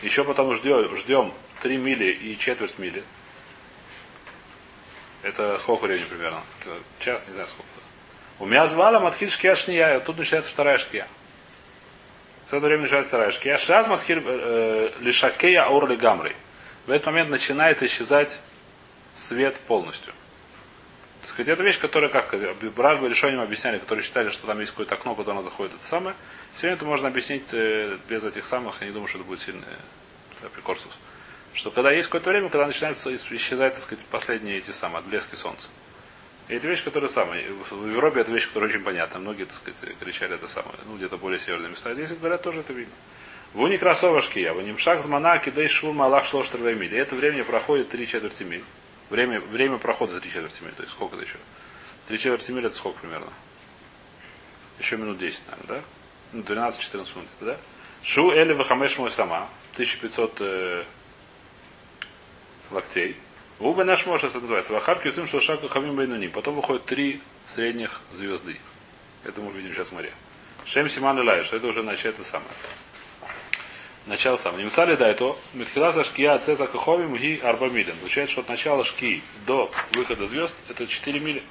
Еще 0.02 0.22
потом 0.22 0.54
ждем, 0.54 0.94
ждем 0.99 1.32
3 1.62 1.78
мили 1.78 2.12
и 2.12 2.38
четверть 2.38 2.78
мили. 2.78 3.02
Это 5.22 5.56
сколько 5.56 5.87
времени 5.87 6.04
примерно? 6.04 6.42
Час, 6.99 7.26
не 7.28 7.32
знаю 7.32 7.49
сколько. 7.49 7.70
У 8.38 8.44
меня 8.44 8.66
звала 8.66 9.00
Матхиль 9.00 9.30
Шкия 9.30 9.54
Шния, 9.54 9.99
тут 10.00 10.18
начинается 10.18 10.50
вторая 10.50 10.76
шкия. 10.76 11.08
С 12.52 12.54
этого 12.54 12.66
времени 12.66 12.82
начинается 12.82 13.09
вторая 13.09 13.30
шкия. 13.30 13.56
Шаз 13.56 13.88
Матхиль 13.88 14.23
э, 14.23 14.90
Лишакея 15.00 15.64
Орли 15.75 15.97
Гамри. 15.97 16.37
В 16.87 16.90
этот 16.90 17.06
момент 17.06 17.30
начинает 17.30 17.82
исчезать 17.82 18.40
свет 19.14 19.59
полностью. 19.61 20.12
Так 21.23 21.30
сказать, 21.30 21.49
это 21.49 21.62
вещь, 21.62 21.80
которая, 21.80 22.11
как 22.11 22.35
Бражба 22.75 23.06
решением 23.06 23.40
объясняли, 23.40 23.78
которые 23.78 24.04
считали, 24.04 24.28
что 24.28 24.47
там 24.47 24.61
есть 24.61 24.73
какое-то 24.73 24.97
окно, 24.97 25.14
куда 25.14 25.32
она 25.32 25.40
заходит, 25.40 25.76
это 25.76 25.87
самое. 25.87 26.14
Сегодня 26.52 26.76
это 26.76 26.85
можно 26.85 27.09
объяснить 27.09 27.54
э, 27.54 27.97
без 28.06 28.23
этих 28.23 28.44
самых, 28.44 28.82
я 28.82 28.88
не 28.88 28.92
думаю, 28.92 29.09
что 29.09 29.16
это 29.16 29.26
будет 29.26 29.40
сильный 29.40 29.64
прикорсус. 30.52 30.92
Что 31.54 31.71
когда 31.71 31.90
есть 31.90 32.09
какое-то 32.09 32.28
время, 32.28 32.50
когда 32.50 32.66
начинается 32.66 33.16
исчезать, 33.16 33.73
так 33.73 33.82
сказать, 33.82 34.04
последние 34.11 34.59
эти 34.59 34.73
самые 34.73 34.99
отблески 34.99 35.37
солнца. 35.37 35.71
И 36.49 36.54
это 36.54 36.68
вещь, 36.68 36.84
которая 36.84 37.08
самая. 37.11 37.44
В 37.70 37.88
Европе 37.88 38.20
это 38.20 38.32
вещь, 38.32 38.49
которая 38.49 38.68
очень 38.68 38.82
понятна. 38.82 39.20
Многие, 39.20 39.44
так 39.44 39.54
сказать, 39.54 39.96
кричали 39.99 40.34
это 40.34 40.49
самое. 40.49 40.76
Ну, 40.87 40.96
где-то 40.96 41.16
более 41.16 41.38
северные 41.38 41.70
места. 41.70 41.90
А 41.90 41.94
здесь 41.94 42.12
говорят, 42.12 42.42
тоже 42.42 42.61
это 42.61 42.72
видно. 42.72 42.94
В 43.54 43.61
Уникрасова 43.61 44.22
шкия, 44.22 44.52
в 44.52 44.58
Унимшах 44.58 45.02
змана, 45.02 45.38
кидай 45.38 45.68
шурма, 45.68 46.06
Аллах 46.06 46.25
шло 46.25 46.42
миль. 46.52 46.94
И 46.94 46.96
это 46.96 47.14
время 47.14 47.44
проходит 47.44 47.90
три 47.90 48.06
четверти 48.06 48.44
миль. 48.44 48.64
Время, 49.11 49.40
время 49.40 49.78
прохода 49.78 50.20
три 50.20 50.30
четверти 50.30 50.62
миль. 50.62 50.72
То 50.72 50.82
есть 50.82 50.92
сколько 50.92 51.16
это 51.16 51.25
еще? 51.25 51.37
Три 52.08 52.18
четверти 52.18 52.50
миль 52.50 52.66
это 52.66 52.75
сколько 52.75 53.00
примерно? 53.00 53.30
Еще 54.78 54.96
минут 54.96 55.18
10, 55.18 55.42
наверное, 55.49 55.82
да? 55.82 55.84
Ну, 56.32 56.42
12-14 56.42 56.94
минут, 57.14 57.28
да? 57.40 57.58
Шу 58.02 58.32
Эли 58.32 58.52
Вахамеш 58.52 58.99
мой 58.99 59.11
сама. 59.11 59.49
1500 59.75 60.37
э, 60.40 60.84
локтей. 62.70 63.16
Уба 63.62 63.85
наш 63.85 64.07
может 64.07 64.25
это 64.25 64.40
называется. 64.40 64.73
Вахар 64.73 64.99
кюсим 64.99 65.28
шашаку 65.28 65.69
хамим 65.69 65.95
байнуни. 65.95 66.26
Потом 66.26 66.57
выходят 66.57 66.85
три 66.85 67.21
средних 67.45 68.00
звезды. 68.12 68.59
Это 69.23 69.40
мы 69.40 69.52
видим 69.52 69.73
сейчас 69.73 69.88
в 69.88 69.92
море. 69.92 70.12
Шем 70.64 70.90
Симан 70.90 71.21
и 71.21 71.45
что 71.45 71.57
это 71.57 71.69
уже 71.69 71.85
начало 71.85 72.11
это 72.11 72.25
самое. 72.25 72.50
Начало 74.07 74.37
самое. 74.37 74.64
Немцали 74.64 74.97
да 74.97 75.07
это. 75.07 75.37
Митхиласа 75.52 76.02
шкия 76.02 76.37
цеца 76.40 76.66
каховим 76.66 77.14
ги 77.14 77.38
арба. 77.40 77.69
Получается, 77.69 78.33
что 78.33 78.40
от 78.40 78.49
начала 78.49 78.83
шки 78.83 79.23
до 79.47 79.71
выхода 79.92 80.26
звезд 80.26 80.57
это 80.69 80.85
4 80.85 81.21
мили. 81.21 81.45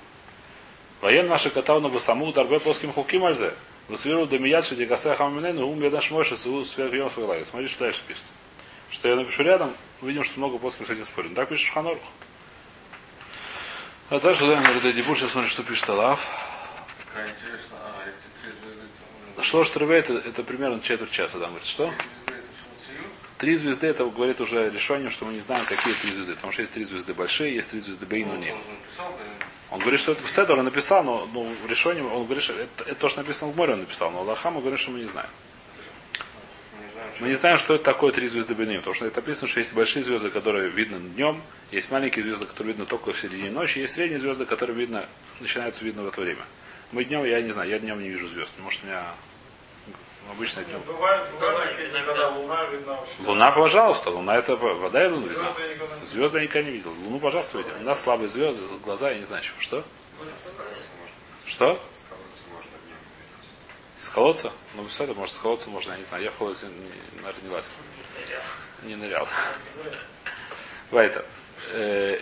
Воен 0.99 1.29
наша 1.29 1.49
катауна 1.49 1.87
бы 1.87 2.01
саму 2.01 2.33
дарбе 2.33 2.59
плоским 2.59 2.91
хуким 2.91 3.23
альзе. 3.23 3.53
Высвиру 3.87 4.25
до 4.25 4.37
миядши 4.37 4.75
дикаса 4.75 5.15
хамаминену 5.15 5.65
ум 5.65 5.79
бедаш 5.79 6.11
мойши 6.11 6.35
су 6.35 6.65
сверхъем 6.65 7.09
свой 7.09 7.45
Смотри, 7.45 7.69
что 7.69 7.85
дальше 7.85 8.01
пишет. 8.05 8.23
Что 8.91 9.07
я 9.07 9.15
напишу 9.15 9.43
рядом, 9.43 9.73
увидим, 10.01 10.23
что 10.23 10.37
много 10.39 10.57
плоским 10.57 10.85
с 10.85 10.89
этим 10.89 11.05
спорим. 11.05 11.33
Так 11.33 11.49
пишет 11.49 11.67
Шханорух. 11.67 12.01
А 14.09 14.19
дальше 14.19 14.45
даем 14.45 14.61
на 14.61 14.91
Дибур, 14.91 15.17
сейчас 15.17 15.31
смотрим, 15.31 15.49
что 15.49 15.63
пишет 15.63 15.89
Алав. 15.89 16.19
Что 19.41 19.63
ж 19.63 19.69
это, 19.69 20.13
это 20.13 20.43
примерно 20.43 20.81
четверть 20.81 21.11
часа, 21.11 21.39
да, 21.39 21.47
говорит, 21.47 21.65
что? 21.65 21.93
Три 23.37 23.55
звезды, 23.55 23.87
это 23.87 24.05
говорит 24.05 24.39
уже 24.41 24.69
решением, 24.69 25.09
что 25.09 25.25
мы 25.25 25.33
не 25.33 25.39
знаем, 25.39 25.65
какие 25.65 25.93
три 25.93 26.11
звезды. 26.11 26.35
Потому 26.35 26.51
что 26.51 26.61
есть 26.61 26.73
три 26.73 26.83
звезды 26.83 27.13
большие, 27.13 27.55
есть 27.55 27.69
три 27.69 27.79
звезды 27.79 28.05
Бейнуни. 28.05 28.53
Он 29.71 29.79
говорит, 29.79 30.01
что 30.01 30.11
это 30.11 30.27
Седор 30.27 30.61
написал, 30.61 31.03
но 31.03 31.27
ну, 31.33 31.49
решением, 31.69 32.11
он 32.13 32.25
говорит, 32.25 32.43
что 32.43 32.53
это, 32.53 32.83
это 32.83 32.95
то, 32.95 33.07
что 33.07 33.21
написано 33.21 33.51
в 33.51 33.55
море, 33.55 33.73
он 33.73 33.79
написал, 33.79 34.11
но 34.11 34.19
Аллаха 34.19 34.51
мы 34.51 34.59
говорим, 34.59 34.77
что 34.77 34.91
мы 34.91 34.99
не 34.99 35.05
знаем. 35.05 35.29
Мы 37.21 37.27
не 37.27 37.35
знаем, 37.35 37.59
что 37.59 37.75
это 37.75 37.83
такое 37.83 38.11
три 38.11 38.27
звезды 38.27 38.55
Бейнуни, 38.55 38.79
потому 38.79 38.95
что 38.95 39.05
это 39.05 39.21
написано, 39.21 39.47
что 39.47 39.59
есть 39.59 39.75
большие 39.75 40.01
звезды, 40.01 40.31
которые 40.31 40.69
видны 40.69 40.97
днем, 40.97 41.39
есть 41.69 41.91
маленькие 41.91 42.25
звезды, 42.25 42.47
которые 42.47 42.73
видны 42.73 42.87
только 42.87 43.11
в 43.11 43.19
середине 43.19 43.51
ночи, 43.51 43.77
есть 43.77 43.93
средние 43.93 44.19
звезды, 44.19 44.47
которые 44.47 44.75
видно, 44.75 45.07
начинаются 45.39 45.85
видно 45.85 46.01
в 46.01 46.07
это 46.07 46.19
время. 46.19 46.43
Мы 46.91 47.05
днем, 47.05 47.23
я 47.23 47.39
не 47.41 47.51
знаю, 47.51 47.69
я 47.69 47.77
днем 47.77 48.01
не 48.01 48.09
вижу 48.09 48.27
звезд. 48.27 48.53
Может, 48.57 48.83
у 48.83 48.87
меня 48.87 49.05
Обычно 50.29 50.63
днем. 50.63 50.79
Бывает, 50.87 51.21
бывает, 51.39 51.75
когда 52.05 52.29
луна 52.29 52.65
видна. 52.65 52.99
Луна, 53.25 53.51
пожалуйста, 53.51 54.11
луна 54.11 54.37
это 54.37 54.55
вода 54.55 55.03
и 55.03 55.07
луна 55.09 55.27
видна. 55.27 55.53
Звезды 56.03 56.37
я 56.37 56.43
никогда 56.43 56.69
не 56.69 56.77
видел. 56.77 56.91
Луну, 57.03 57.19
пожалуйста, 57.19 57.57
видел. 57.57 57.71
У 57.79 57.83
нас 57.83 58.01
слабые 58.01 58.29
звезды, 58.29 58.61
глаза, 58.83 59.11
я 59.11 59.17
не 59.17 59.25
знаю 59.25 59.43
чего. 59.43 59.59
Что? 59.59 59.83
Что? 61.45 61.81
Из 64.01 64.09
колодца? 64.09 64.51
Ну, 64.75 64.83
это 64.83 65.13
может, 65.13 65.35
с 65.35 65.39
колодца 65.39 65.69
можно, 65.69 65.91
я 65.91 65.97
не 65.97 66.03
знаю. 66.03 66.23
Я 66.23 66.31
в 66.31 66.35
колодце, 66.35 66.67
наверное, 67.21 67.43
не 67.43 67.49
лазил. 67.49 67.71
Не 68.83 68.95
нырял. 68.95 69.27
Вайтер. 70.89 71.23
Э, 71.71 72.19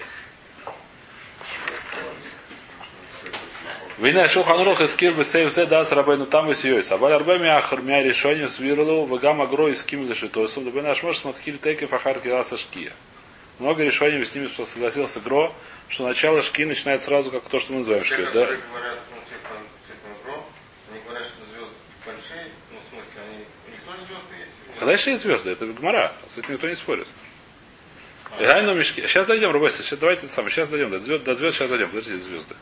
Вина 3.98 4.28
Шулханрух 4.30 4.80
из 4.82 4.94
Кирбы 4.94 5.26
Сейвзе 5.26 5.66
дас 5.66 5.92
Рабейну 5.92 6.26
там 6.26 6.50
и 6.52 6.54
Сиойс. 6.54 6.92
Абаль 6.92 7.14
Арбеми 7.14 7.50
Ахар 7.50 7.82
Мя 7.82 8.02
решением 8.02 8.48
свирлу 8.48 9.06
Вагам 9.06 9.42
Агро 9.42 9.70
из 9.70 9.84
Ким 9.84 10.08
Лешитосом. 10.08 10.66
Дабы 10.66 10.82
наш 10.82 11.04
муж 11.04 11.18
смотхиль 11.18 11.58
теки 11.58 11.86
фахар 11.86 12.20
киласа 12.20 12.58
шкия. 12.58 12.94
Много 13.58 13.84
решений 13.84 14.24
с 14.24 14.34
ними 14.34 14.48
согласился 14.66 15.20
Гро, 15.20 15.54
что 15.90 16.06
начало 16.06 16.42
шки 16.42 16.64
начинает 16.64 17.02
сразу 17.02 17.30
как 17.30 17.44
то, 17.44 17.60
что 17.60 17.74
мы 17.74 17.80
называем 17.80 18.06
шки. 18.06 18.26
Да? 18.34 18.50
Конечно, 24.90 25.12
есть 25.12 25.22
звезды, 25.22 25.52
это 25.52 25.68
Гмара, 25.68 26.14
с 26.26 26.40
этим 26.40 26.54
никто 26.54 26.68
не 26.68 26.76
спорит. 26.76 27.06
Сейчас 28.40 29.28
дойдем, 29.28 29.52
Рубайся, 29.52 29.84
сейчас 29.84 30.00
давайте 30.00 30.28
самое, 30.28 30.52
сейчас 30.52 30.68
дойдем, 30.68 30.90
до 30.90 31.00
звезд, 31.00 31.24
до 31.26 31.36
звезд 31.36 31.58
сейчас 31.58 31.70
дойдем, 31.70 31.90
подождите, 31.90 32.18
звезды. 32.18 32.56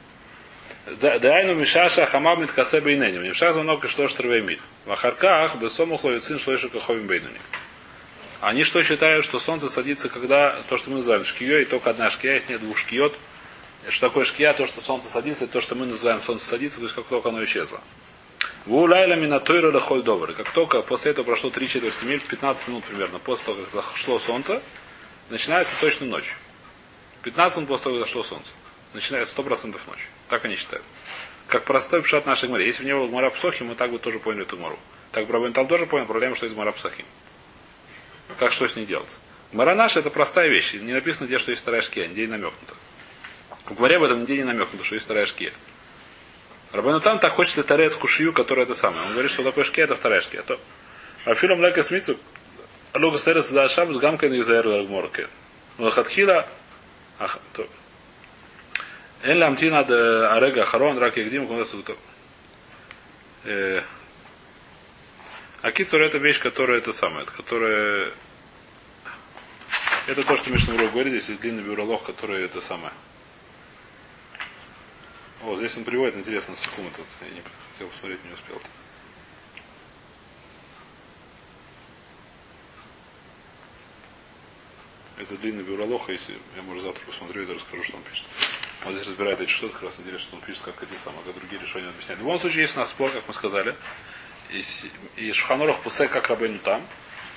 Дайну 0.99 1.55
Мишаша 1.55 2.05
Хамам 2.05 2.41
Миткасе 2.41 2.81
Бейненю. 2.81 3.21
Мишаш 3.21 3.55
много 3.55 3.87
что 3.87 4.09
штырвей 4.09 4.41
мид. 4.41 4.59
В 4.85 4.91
Ахарках 4.91 5.55
Бесому 5.55 5.95
Хлоюцин 5.95 6.37
Шлойшу 6.37 6.69
Каховим 6.69 7.07
Бейнуни. 7.07 7.39
Они 8.41 8.65
что 8.65 8.83
считают, 8.83 9.23
что 9.23 9.39
солнце 9.39 9.69
садится, 9.69 10.09
когда 10.09 10.57
то, 10.67 10.75
что 10.75 10.89
мы 10.89 10.97
называем 10.97 11.23
шкией, 11.23 11.63
только 11.63 11.91
одна 11.91 12.09
шкия, 12.09 12.33
есть 12.33 12.49
нет 12.49 12.59
двух 12.59 12.77
шкиот. 12.77 13.17
Что 13.87 14.09
такое 14.09 14.25
шкия? 14.25 14.51
То, 14.51 14.67
что 14.67 14.81
солнце 14.81 15.07
садится, 15.07 15.45
и 15.45 15.47
то, 15.47 15.61
что 15.61 15.75
мы 15.75 15.85
называем 15.85 16.19
солнце 16.19 16.43
садится, 16.43 16.79
то 16.79 16.83
есть 16.83 16.93
как 16.93 17.05
только 17.05 17.29
оно 17.29 17.41
исчезло. 17.45 17.79
Вулайла 18.67 19.13
минатойра 19.13 19.71
лехоль 19.71 20.03
добрый. 20.03 20.35
Как 20.35 20.49
только 20.51 20.81
после 20.81 21.11
этого 21.11 21.23
прошло 21.23 21.49
3 21.49 21.69
четверти 21.69 22.03
миль, 22.03 22.19
15 22.19 22.67
минут 22.67 22.83
примерно, 22.83 23.17
после 23.17 23.45
того, 23.45 23.61
как 23.61 23.69
зашло 23.69 24.19
солнце, 24.19 24.61
начинается 25.29 25.73
точно 25.79 26.07
ночь. 26.07 26.35
15 27.23 27.57
минут 27.59 27.69
после 27.69 27.83
того, 27.85 27.95
как 27.95 28.05
зашло 28.07 28.23
солнце. 28.23 28.49
Начинается 28.93 29.33
100% 29.41 29.79
ночь. 29.87 30.09
Так 30.27 30.43
они 30.43 30.57
считают. 30.57 30.83
Как 31.47 31.63
простой 31.63 32.01
пшат 32.01 32.25
нашей 32.25 32.49
гмаре. 32.49 32.65
Если 32.65 32.83
бы 32.83 32.89
не 32.89 32.95
было 32.95 33.07
гмара 33.07 33.29
псохи, 33.29 33.63
мы 33.63 33.73
так 33.73 33.89
бы 33.89 33.99
тоже 33.99 34.19
поняли 34.19 34.41
эту 34.41 34.57
гмару. 34.57 34.77
Так 35.13 35.27
Брабен 35.27 35.53
там 35.53 35.67
тоже 35.67 35.85
понял 35.85 36.05
проблему, 36.05 36.35
что 36.35 36.45
есть 36.45 36.55
гмара 36.55 36.73
псохим. 36.73 37.05
Как 38.37 38.51
что 38.51 38.67
с 38.67 38.75
ней 38.75 38.85
делать? 38.85 39.17
Гмара 39.53 39.75
наша 39.75 40.01
это 40.01 40.09
простая 40.09 40.49
вещь. 40.49 40.73
Не 40.73 40.91
написано 40.91 41.27
где, 41.27 41.37
что 41.37 41.51
есть 41.51 41.61
вторая 41.61 41.81
шкия, 41.81 42.07
нигде 42.07 42.25
не 42.25 42.31
намекнуто. 42.31 42.73
В 43.63 43.75
гмаре 43.75 43.95
об 43.95 44.03
этом 44.03 44.19
нигде 44.19 44.35
не 44.35 44.43
намекнуто, 44.43 44.83
что 44.83 44.95
есть 44.95 45.05
вторая 45.05 45.25
шкия. 45.25 45.53
Рабану 46.71 46.99
там 46.99 47.19
так 47.19 47.33
хочет 47.33 47.65
тарец 47.65 47.95
кушию, 47.95 48.33
которая 48.33 48.65
это 48.65 48.75
самое. 48.75 49.01
Он 49.05 49.13
говорит, 49.13 49.31
что 49.31 49.43
такое 49.43 49.63
шкия, 49.63 49.85
это 49.85 49.95
вторая 49.95 50.21
шкия. 50.21 50.41
То... 50.41 50.59
А 51.25 51.33
фильм 51.33 51.61
Лека 51.61 51.83
Смитсу, 51.83 52.17
Лука 52.93 53.19
Стерес 53.19 53.49
да 53.49 53.67
Шабс, 53.67 53.95
Гамкин 53.97 54.33
и 54.33 54.41
Зайр 54.43 54.85
Гморке. 54.85 55.27
Лахатхила, 55.77 56.47
Эн 59.23 59.37
ламтина 59.39 59.83
де 59.83 59.95
арега 60.27 60.65
харон 60.65 60.97
рак 60.97 61.17
ягдим 61.17 61.47
кунасуто. 61.47 61.95
Акицур 65.61 66.01
это 66.01 66.17
вещь, 66.19 66.39
которая 66.39 66.79
это 66.79 66.93
самое, 66.93 67.25
которая 67.25 68.11
это 70.07 70.23
то, 70.23 70.37
что 70.37 70.51
Мишнабрух 70.51 70.91
говорит, 70.91 71.13
здесь 71.13 71.29
есть 71.29 71.41
длинный 71.41 71.63
бюролог, 71.63 72.03
который 72.03 72.45
это 72.45 72.61
самое. 72.61 72.93
О, 75.47 75.55
здесь 75.55 75.77
он 75.77 75.85
приводит, 75.85 76.17
интересно, 76.17 76.57
секунду 76.57 76.91
тут. 76.93 77.05
Я 77.21 77.29
не 77.29 77.41
хотел 77.71 77.87
посмотреть, 77.87 78.19
не 78.25 78.33
успел. 78.33 78.57
-то. 78.57 78.67
Это 85.19 85.37
длинный 85.37 85.63
бюролог, 85.63 86.09
если 86.09 86.35
я, 86.57 86.61
может, 86.63 86.83
завтра 86.83 87.05
посмотрю 87.05 87.43
и 87.43 87.53
расскажу, 87.53 87.81
что 87.81 87.95
он 87.95 88.03
пишет. 88.03 88.25
Он 88.85 88.93
здесь 88.93 89.07
разбирает 89.07 89.39
эти 89.39 89.49
что-то, 89.49 89.73
как 89.75 89.83
раз 89.83 89.99
интересно, 89.99 90.27
что 90.27 90.35
он 90.35 90.41
пишет, 90.41 90.63
как 90.63 90.83
эти 90.83 90.91
самые, 90.91 91.23
как 91.23 91.39
другие 91.39 91.61
решения 91.61 91.87
объясняет. 91.87 92.19
В 92.19 92.23
любом 92.23 92.39
случае, 92.39 92.63
есть 92.63 92.75
у 92.75 92.79
нас 92.79 92.89
спор, 92.89 93.09
как 93.11 93.25
мы 93.25 93.33
сказали. 93.33 93.73
И, 94.51 94.61
и 95.15 95.31
Шуханурах 95.31 95.81
Пусек, 95.81 96.11
как 96.11 96.27
Рабейну 96.27 96.59
там. 96.59 96.85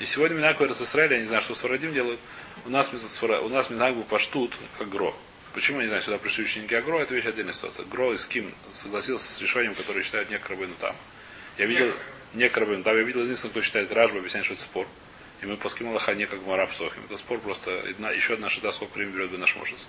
И 0.00 0.04
сегодня 0.04 0.36
Минак 0.36 0.56
говорит 0.56 0.76
Израиля, 0.80 1.14
я 1.14 1.20
не 1.20 1.28
знаю, 1.28 1.42
что 1.42 1.54
с 1.54 1.60
Фарадим 1.60 1.92
делают. 1.92 2.18
У 2.64 2.70
нас, 2.70 2.92
у 2.92 3.48
нас 3.48 3.70
Минак 3.70 3.94
был 3.94 4.02
паштут, 4.02 4.56
как 4.78 4.88
Гро. 4.88 5.14
Почему, 5.54 5.78
я 5.78 5.84
не 5.84 5.88
знаю, 5.88 6.02
сюда 6.02 6.18
пришли 6.18 6.44
ученики 6.44 6.74
Агро, 6.74 6.98
это 7.00 7.14
вещь 7.14 7.26
отдельная 7.26 7.52
ситуация. 7.52 7.84
Гро 7.86 8.12
и 8.12 8.16
с 8.16 8.24
кем 8.24 8.54
согласился 8.72 9.34
с 9.34 9.40
решением, 9.40 9.74
которое 9.74 10.02
считают 10.04 10.30
не 10.30 10.36
Рабейну 10.36 10.74
там. 10.80 10.94
Я 11.58 11.66
видел, 11.66 11.92
не 12.34 12.46
Рабейну 12.46 12.84
там, 12.84 12.96
я 12.96 13.02
видел 13.02 13.22
единственное, 13.22 13.50
кто 13.50 13.62
считает 13.62 13.90
Ражба, 13.92 14.18
объясняет, 14.18 14.44
что 14.44 14.54
это 14.54 14.62
спор. 14.62 14.86
И 15.42 15.46
мы 15.46 15.56
по 15.56 15.68
ским 15.68 15.88
Аллаха 15.88 16.14
не 16.14 16.26
как 16.26 16.44
Мараб 16.46 16.72
Сохим. 16.74 17.02
Это 17.04 17.16
спор 17.16 17.40
просто, 17.40 17.80
одна, 17.80 18.10
еще 18.10 18.34
одна 18.34 18.48
шита, 18.48 18.70
сколько 18.70 18.94
времени 18.94 19.16
берет 19.16 19.30
бы 19.30 19.38
наш 19.38 19.56
Мошес. 19.56 19.88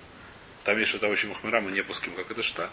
Там 0.64 0.78
есть 0.78 0.90
что-то 0.90 1.08
очень 1.08 1.28
махмира, 1.28 1.60
мы 1.60 1.72
не 1.72 1.82
пуским, 1.82 2.14
как 2.14 2.30
это 2.30 2.42
что. 2.42 2.70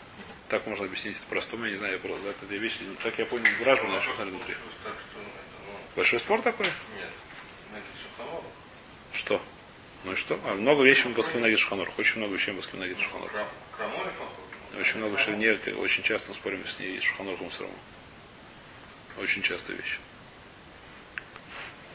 Так 0.47 0.65
можно 0.65 0.85
объяснить 0.85 1.17
это 1.17 1.25
простому, 1.27 1.65
я 1.65 1.71
не 1.71 1.77
знаю, 1.77 1.93
я 1.93 1.99
просто 1.99 2.29
это 2.29 2.45
две 2.45 2.57
вещи. 2.57 2.79
Ну, 2.81 2.95
Так 3.03 3.17
я 3.19 3.25
понял, 3.25 3.45
в 3.59 3.63
Ражбу 3.63 3.87
на 3.87 4.01
Шухаре 4.01 4.31
внутри. 4.31 4.55
Ну, 4.83 4.91
Большой 5.95 6.19
спор 6.19 6.41
такой? 6.41 6.67
нет. 6.97 7.09
Ну 10.03 10.13
и 10.13 10.15
что? 10.15 10.39
А 10.45 10.55
много 10.55 10.83
вещей 10.83 11.05
мы 11.09 11.15
на 11.41 11.49
Гидшханорах. 11.49 11.97
Очень 11.99 12.19
много 12.19 12.33
вещей 12.33 12.53
мы 12.53 12.61
Крамоле 13.75 14.11
похож. 14.11 14.79
Очень 14.79 14.97
много 14.99 15.17
вещей. 15.17 15.35
Не, 15.35 15.73
очень 15.73 16.03
часто 16.03 16.33
спорим 16.33 16.65
с 16.65 16.79
ней 16.79 16.99
Шуханорхом 16.99 17.49
все 17.49 17.63
равно. 17.63 17.77
Очень 19.17 19.41
частая 19.41 19.75
вещь. 19.75 19.99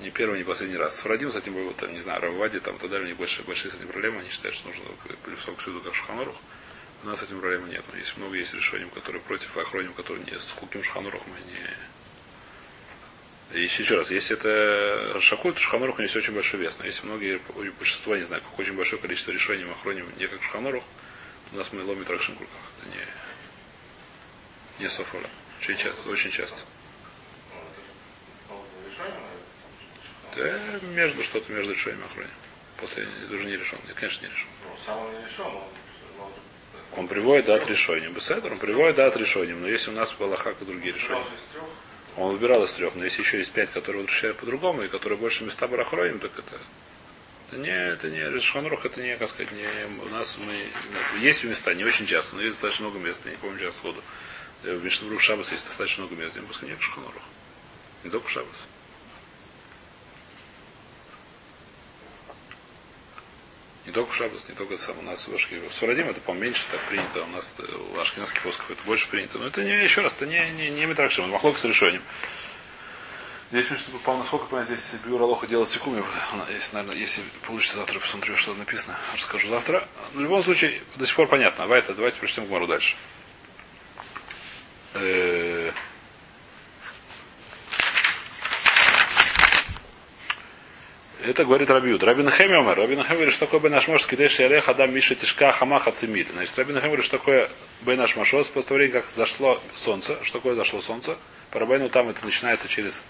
Не 0.03 0.11
первый, 0.11 0.39
не 0.39 0.45
последний 0.45 0.77
раз. 0.77 0.97
С 0.97 1.01
Фарадим, 1.01 1.31
с 1.31 1.37
этим 1.37 1.73
там, 1.75 1.93
не 1.93 2.01
знаю, 2.01 2.21
Равади, 2.21 2.61
там, 2.61 2.79
тогда 2.79 2.99
у 2.99 3.03
них 3.03 3.17
большие, 3.17 3.45
большие 3.47 3.71
с 3.71 3.77
этим 3.77 3.89
проблемы. 3.89 4.21
Они 4.21 4.29
считают, 4.29 4.57
что 4.57 4.69
нужно 4.69 4.85
плюсок 5.25 5.59
всюду, 5.61 5.81
как 5.81 5.95
Шуханорух. 5.95 6.37
У 7.05 7.07
нас 7.07 7.21
с 7.21 7.23
этим 7.23 7.41
проблемы 7.41 7.69
нет. 7.69 7.85
Но 7.91 7.99
есть 7.99 8.17
много 8.17 8.37
есть 8.37 8.53
решений, 8.53 8.91
которые 8.93 9.23
против, 9.23 9.57
а 9.57 9.61
охроним, 9.63 9.95
которые 9.95 10.25
не 10.25 10.39
с 10.39 10.51
Хуким 10.51 10.83
Шуханорухом, 10.83 11.33
они 11.33 11.55
и 11.55 11.94
еще 13.55 13.97
раз, 13.97 14.11
если 14.11 14.37
это 14.37 15.21
Шакут, 15.21 15.55
то 15.55 15.61
Шханорух 15.61 15.99
несет 15.99 16.17
очень 16.17 16.35
большой 16.35 16.61
вес. 16.61 16.79
Но 16.79 16.85
если 16.85 17.07
многие, 17.07 17.41
большинство, 17.79 18.17
не 18.17 18.25
знаю, 18.25 18.43
как 18.43 18.59
очень 18.59 18.75
большое 18.75 19.01
количество 19.01 19.31
решений 19.31 19.65
мы 19.65 19.73
охроним 19.73 20.07
не 20.19 20.27
как 20.27 20.43
Шханорух, 20.43 20.85
у 21.53 21.57
нас 21.57 21.73
мы 21.73 21.85
ломит 21.85 22.11
Ракшин 22.11 22.35
Курках. 22.35 22.57
Это 22.81 22.91
не, 22.91 24.83
не 24.83 24.89
Софола. 24.89 25.29
Очень 25.61 25.77
часто, 25.77 26.09
очень 26.09 26.31
часто. 26.31 26.59
Решения. 28.89 29.21
Да, 30.35 30.87
между 30.89 31.23
что-то 31.23 31.53
между 31.53 31.73
решением 31.73 32.03
и 32.03 32.07
охранением. 32.07 32.39
После 32.79 33.07
даже 33.31 33.45
не 33.45 33.57
решен. 33.57 33.79
Нет, 33.87 33.95
конечно, 33.95 34.27
не 34.27 34.33
решен. 34.33 34.49
Ну, 34.65 34.77
сам 34.85 34.99
он 34.99 35.13
не 35.13 35.25
решен, 35.25 35.53
он 36.97 37.09
приводит 37.09 37.47
дат 37.47 37.67
решением. 37.67 38.13
Беседер, 38.13 38.53
он 38.53 38.59
приводит 38.59 38.97
дат 38.97 39.17
решением. 39.17 39.63
Но 39.63 39.69
если 39.69 39.91
у 39.91 39.95
нас 39.95 40.13
в 40.13 40.21
Аллахак 40.21 40.57
и 40.61 40.65
другие 40.65 40.95
решения. 40.95 41.25
Он 42.17 42.33
выбирал 42.33 42.63
из 42.65 42.73
трех, 42.73 42.95
но 42.95 43.05
если 43.05 43.23
еще 43.23 43.39
есть 43.39 43.53
пять, 43.53 43.71
которые 43.71 44.03
возвращают 44.03 44.39
по-другому, 44.39 44.83
и 44.83 44.89
которые 44.89 45.19
больше 45.19 45.45
места 45.45 45.67
барахроим, 45.67 46.21
так 46.21 46.31
это, 46.39 46.61
это 47.49 47.61
не, 47.61 47.71
это 47.71 48.09
не, 48.09 48.21
Решханрух, 48.31 48.87
это 48.87 49.01
не, 49.03 49.17
как 49.17 49.29
сказать, 49.29 49.53
не, 49.53 49.67
у 50.01 50.09
нас 50.11 50.39
мы, 50.39 50.55
есть 51.21 51.43
места, 51.45 51.75
не 51.75 51.85
очень 51.85 52.07
часто, 52.07 52.37
но 52.37 52.43
есть 52.43 52.61
достаточно 52.61 52.89
много 52.89 53.05
мест, 53.05 53.21
я 53.25 53.33
не 53.33 53.37
помню 53.39 53.59
сейчас 53.59 53.77
сходу. 53.77 54.01
Э, 54.63 54.77
В 54.77 54.85
Мишнабру 54.85 55.19
Шабас 55.19 55.51
есть 55.51 55.67
достаточно 55.67 56.05
много 56.05 56.21
мест, 56.23 56.37
мы 56.37 56.43
пускай 56.43 56.69
не 56.69 56.77
Решханрух. 56.77 57.23
Не 58.05 58.11
только 58.11 58.29
Шабас. 58.29 58.65
Не 63.87 63.93
только 63.93 64.11
в 64.11 64.17
Шабас, 64.17 64.49
не 64.49 64.55
только 64.55 64.79
сам. 64.79 64.99
У 64.99 65.03
нас 65.03 65.29
в 65.29 65.33
в 65.33 65.73
Сурадим 65.73 66.09
это 66.09 66.21
поменьше 66.21 66.65
так 66.71 66.81
принято, 66.89 67.23
у 67.23 67.27
нас 67.29 67.53
э, 67.59 67.65
у 67.95 67.99
ашкенадских 67.99 68.45
восков 68.45 68.71
это 68.71 68.83
больше 68.85 69.09
принято. 69.09 69.39
Но 69.39 69.47
это 69.47 69.63
не, 69.63 69.73
еще 69.83 70.01
раз, 70.01 70.15
это 70.15 70.27
не, 70.27 70.51
не, 70.53 70.71
не 70.71 70.87
Митракшим, 70.87 71.25
это 71.25 71.33
махлок 71.33 71.59
с 71.59 71.65
решением. 71.65 72.03
Здесь, 73.51 73.71
между 73.71 73.93
попал 73.93 74.17
насколько 74.17 74.47
понять, 74.47 74.67
здесь 74.67 74.95
Биур 75.05 75.21
Алоха 75.21 75.47
делает 75.47 75.69
секунд, 75.69 76.05
если, 76.51 76.75
наверное, 76.75 76.97
если 76.99 77.23
получится 77.47 77.77
завтра, 77.77 77.99
посмотрю, 78.01 78.37
что 78.37 78.55
написано, 78.55 78.99
расскажу 79.15 79.49
завтра. 79.49 79.87
В 80.15 80.21
любом 80.21 80.43
случае, 80.43 80.81
до 80.97 81.07
сих 81.07 81.15
пор 81.15 81.29
понятно. 81.29 81.65
Давайте, 81.65 81.93
давайте 81.93 82.19
прочтем 82.19 82.47
Гмару 82.47 82.67
дальше. 82.67 82.97
Это 91.25 91.47
говорит 91.47 91.71
Рабиуд. 91.71 92.03
Рабин 92.05 92.31
Хемиомер. 92.31 92.77
Рабин 92.77 93.03
Хем 93.03 93.15
говорит, 93.15 93.33
что 93.33 93.47
такое 93.47 93.59
Бенаш 93.61 93.89
Мош, 93.89 94.07
Кидеш 94.07 94.39
Ялех, 94.41 94.69
Адам 94.69 94.93
Миша 94.93 95.15
Тишка, 95.15 95.53
Хамаха 95.53 95.91
Цимиль. 95.91 96.29
Значит, 96.31 96.59
Рабин 96.59 96.75
Хем 96.75 96.89
говорит, 96.89 97.07
что 97.07 97.17
такое 97.17 97.49
Бенаш 97.81 98.15
Машос, 98.15 98.49
после 98.49 98.69
того 98.69 98.77
времени, 98.77 98.93
как 98.93 99.07
зашло 99.07 99.59
солнце. 99.73 100.19
Что 100.23 100.39
такое 100.39 100.55
зашло 100.55 100.83
солнце? 100.83 101.17
По 101.51 101.61
Рабайну 101.61 101.89
там 101.89 102.11
это 102.11 102.23
начинается 102.27 102.69
через 102.69 103.03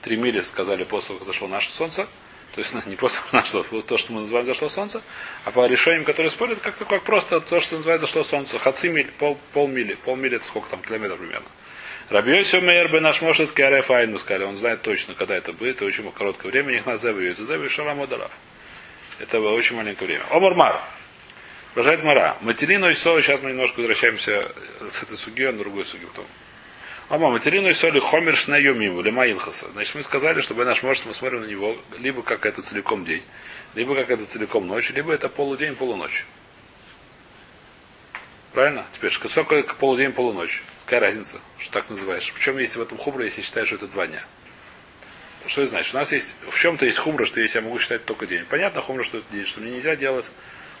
три 0.00 0.16
мили, 0.16 0.40
сказали, 0.40 0.82
после 0.82 1.08
того, 1.08 1.18
как 1.20 1.26
зашло 1.28 1.46
наше 1.46 1.70
солнце. 1.70 2.08
То 2.52 2.58
есть 2.58 2.74
не 2.86 2.96
просто 2.96 3.20
наше 3.30 3.52
солнце, 3.52 3.82
то, 3.82 3.96
что 3.96 4.12
мы 4.12 4.20
называем 4.20 4.44
зашло 4.44 4.68
солнце, 4.68 5.00
а 5.44 5.52
по 5.52 5.64
решениям, 5.64 6.04
которые 6.04 6.30
спорят, 6.30 6.58
как 6.58 6.76
как 6.76 7.04
просто 7.04 7.40
то, 7.40 7.60
что 7.60 7.76
называется 7.76 8.06
зашло 8.06 8.24
солнце. 8.24 8.58
Хацимиль, 8.58 9.12
пол, 9.20 9.38
полмили. 9.52 9.94
Полмили 9.94 10.34
это 10.34 10.44
сколько 10.44 10.68
там, 10.68 10.82
километров 10.82 11.20
примерно. 11.20 11.46
Рабиоси 12.12 12.56
Мейер 12.56 13.00
наш 13.00 13.22
Мошецкий 13.22 13.64
Ареф 13.64 13.90
Айн, 13.90 14.12
мы 14.12 14.18
сказали, 14.18 14.44
он 14.44 14.54
знает 14.54 14.82
точно, 14.82 15.14
когда 15.14 15.34
это 15.34 15.54
будет, 15.54 15.76
это 15.76 15.86
очень 15.86 16.12
короткое 16.12 16.52
время, 16.52 16.74
их 16.74 16.84
на 16.84 16.98
Зеву 16.98 17.20
и 17.20 17.32
Зеву 17.32 17.64
и 17.64 17.68
Шалам. 17.68 18.06
Это 19.18 19.40
было 19.40 19.52
очень 19.52 19.76
маленькое 19.76 20.08
время. 20.08 20.24
Омар 20.28 20.54
Мар. 20.54 20.78
Продолжает 21.72 22.04
Мара. 22.04 22.36
Материну 22.42 22.90
и 22.90 22.94
соль, 22.94 23.22
сейчас 23.22 23.40
мы 23.40 23.52
немножко 23.52 23.78
возвращаемся 23.78 24.46
с 24.86 25.02
этой 25.02 25.16
суги 25.16 25.44
на 25.44 25.56
другую 25.56 25.86
суги 25.86 26.04
потом. 26.04 26.26
Ама, 27.08 27.30
материну 27.30 27.70
и 27.70 27.72
соли 27.72 27.98
хомер 27.98 28.36
шнайомим, 28.36 29.00
лема 29.00 29.26
илхаса. 29.26 29.70
Значит, 29.70 29.94
мы 29.94 30.02
сказали, 30.02 30.42
что 30.42 30.52
наш 30.52 30.82
может 30.82 31.06
мы 31.06 31.14
смотрим 31.14 31.40
на 31.40 31.46
него 31.46 31.78
либо 31.98 32.22
как 32.22 32.44
это 32.44 32.60
целиком 32.60 33.06
день, 33.06 33.22
либо 33.74 33.94
как 33.94 34.10
это 34.10 34.26
целиком 34.26 34.66
ночь, 34.66 34.90
либо 34.90 35.14
это 35.14 35.30
полудень, 35.30 35.74
полуночь. 35.76 36.26
Правильно? 38.52 38.86
Теперь, 38.92 39.12
такое 39.16 39.62
полудень, 39.62 40.12
полуночь? 40.12 40.62
Какая 40.84 41.00
разница, 41.00 41.40
что 41.58 41.72
так 41.72 41.88
называешь? 41.88 42.32
В 42.34 42.38
чем 42.38 42.58
есть 42.58 42.76
в 42.76 42.82
этом 42.82 42.98
хумра, 42.98 43.24
если 43.24 43.40
считаешь, 43.40 43.68
что 43.68 43.76
это 43.76 43.86
два 43.86 44.06
дня? 44.06 44.22
Что 45.46 45.62
это 45.62 45.70
значит? 45.70 45.94
У 45.94 45.98
нас 45.98 46.12
есть, 46.12 46.34
в 46.50 46.58
чем-то 46.58 46.84
есть 46.84 46.98
хумра, 46.98 47.24
что 47.24 47.40
если 47.40 47.58
я 47.58 47.64
могу 47.64 47.78
считать 47.78 48.04
только 48.04 48.26
день. 48.26 48.44
Понятно, 48.44 48.82
хумра, 48.82 49.04
что 49.04 49.18
это 49.18 49.26
день, 49.32 49.46
что 49.46 49.60
мне 49.60 49.72
нельзя 49.72 49.96
делать 49.96 50.30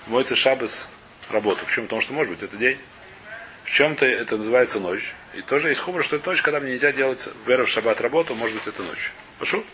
мойцы 0.06 0.36
шабас 0.36 0.88
работу. 1.30 1.64
Почему? 1.64 1.86
Потому 1.86 2.02
что, 2.02 2.12
может 2.12 2.34
быть, 2.34 2.42
это 2.42 2.56
день. 2.56 2.78
В 3.64 3.70
чем-то 3.70 4.04
это 4.04 4.36
называется 4.36 4.78
ночь. 4.78 5.14
И 5.34 5.40
тоже 5.40 5.70
есть 5.70 5.80
хумра, 5.80 6.02
что 6.02 6.16
это 6.16 6.28
ночь, 6.28 6.42
когда 6.42 6.60
мне 6.60 6.72
нельзя 6.72 6.92
делать 6.92 7.28
вера 7.46 7.64
в 7.64 7.70
шаббат 7.70 8.00
работу, 8.02 8.34
может 8.34 8.54
быть, 8.56 8.66
это 8.66 8.82
ночь. 8.82 9.12
Прошу? 9.38 9.64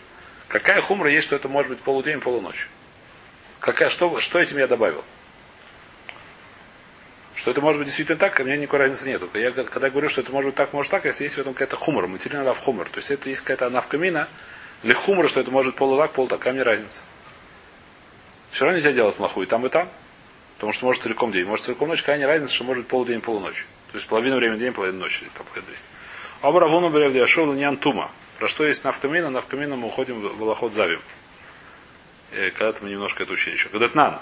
Какая 0.47 0.81
хумра 0.81 1.11
есть, 1.11 1.27
что 1.27 1.35
это 1.35 1.49
может 1.49 1.69
быть 1.69 1.79
полудень, 1.79 2.21
полуночь? 2.21 2.69
Какая, 3.59 3.89
что, 3.89 4.19
что 4.21 4.39
этим 4.39 4.57
я 4.57 4.67
добавил? 4.67 5.03
Что 7.39 7.51
это 7.51 7.61
может 7.61 7.79
быть 7.79 7.87
действительно 7.87 8.17
так, 8.17 8.37
у 8.41 8.43
меня 8.43 8.57
никакой 8.57 8.79
разницы 8.79 9.07
нет. 9.07 9.21
Я 9.33 9.51
когда 9.51 9.89
говорю, 9.89 10.09
что 10.09 10.19
это 10.19 10.29
может 10.33 10.49
быть 10.49 10.55
так, 10.55 10.73
может 10.73 10.91
так, 10.91 11.05
если 11.05 11.23
есть 11.23 11.37
в 11.37 11.39
этом 11.39 11.53
какая-то 11.53 11.77
хумор, 11.77 12.05
материал 12.07 12.53
в 12.53 12.59
хумор. 12.59 12.89
То 12.89 12.97
есть 12.97 13.11
это 13.11 13.29
есть 13.29 13.41
какая-то 13.41 13.67
анавкамина, 13.67 14.27
или 14.83 14.91
хумор, 14.91 15.29
что 15.29 15.39
это 15.39 15.49
может 15.49 15.75
полутак, 15.75 16.11
полутак, 16.11 16.45
а 16.45 16.51
мне 16.51 16.63
разница. 16.63 17.01
Все 18.51 18.65
равно 18.65 18.77
нельзя 18.77 18.91
делать 18.91 19.15
плохую 19.15 19.47
там, 19.47 19.65
и 19.65 19.69
там. 19.69 19.87
Потому 20.55 20.73
что 20.73 20.85
может 20.85 21.01
целиком 21.01 21.31
день, 21.31 21.45
может 21.45 21.63
целиком 21.63 21.87
ночь, 21.87 22.01
какая 22.01 22.27
разница, 22.27 22.53
что 22.53 22.65
может 22.65 22.87
полдень, 22.87 23.21
полуночь. 23.21 23.65
То 23.93 23.97
есть 23.97 24.07
половина 24.09 24.35
времени 24.35 24.59
день, 24.59 24.73
половина 24.73 24.99
ночи. 24.99 25.21
Или 25.21 25.29
там, 25.29 25.45
половина 25.45 25.67
день. 25.67 25.83
Абравуну 26.41 26.89
Берев 26.89 27.15
Яшов 27.15 27.47
Линьян 27.47 27.77
Тума. 27.77 28.11
Про 28.37 28.49
что 28.49 28.67
есть 28.67 28.83
навкамина? 28.83 29.29
Навкамина 29.29 29.77
мы 29.77 29.87
уходим 29.87 30.19
в 30.19 30.37
Волоход 30.39 30.73
Завим. 30.73 30.99
Когда-то 32.31 32.83
мы 32.83 32.89
немножко 32.89 33.23
это 33.23 33.31
учили 33.31 33.53
еще. 33.53 33.69
Гадатнан. 33.69 34.19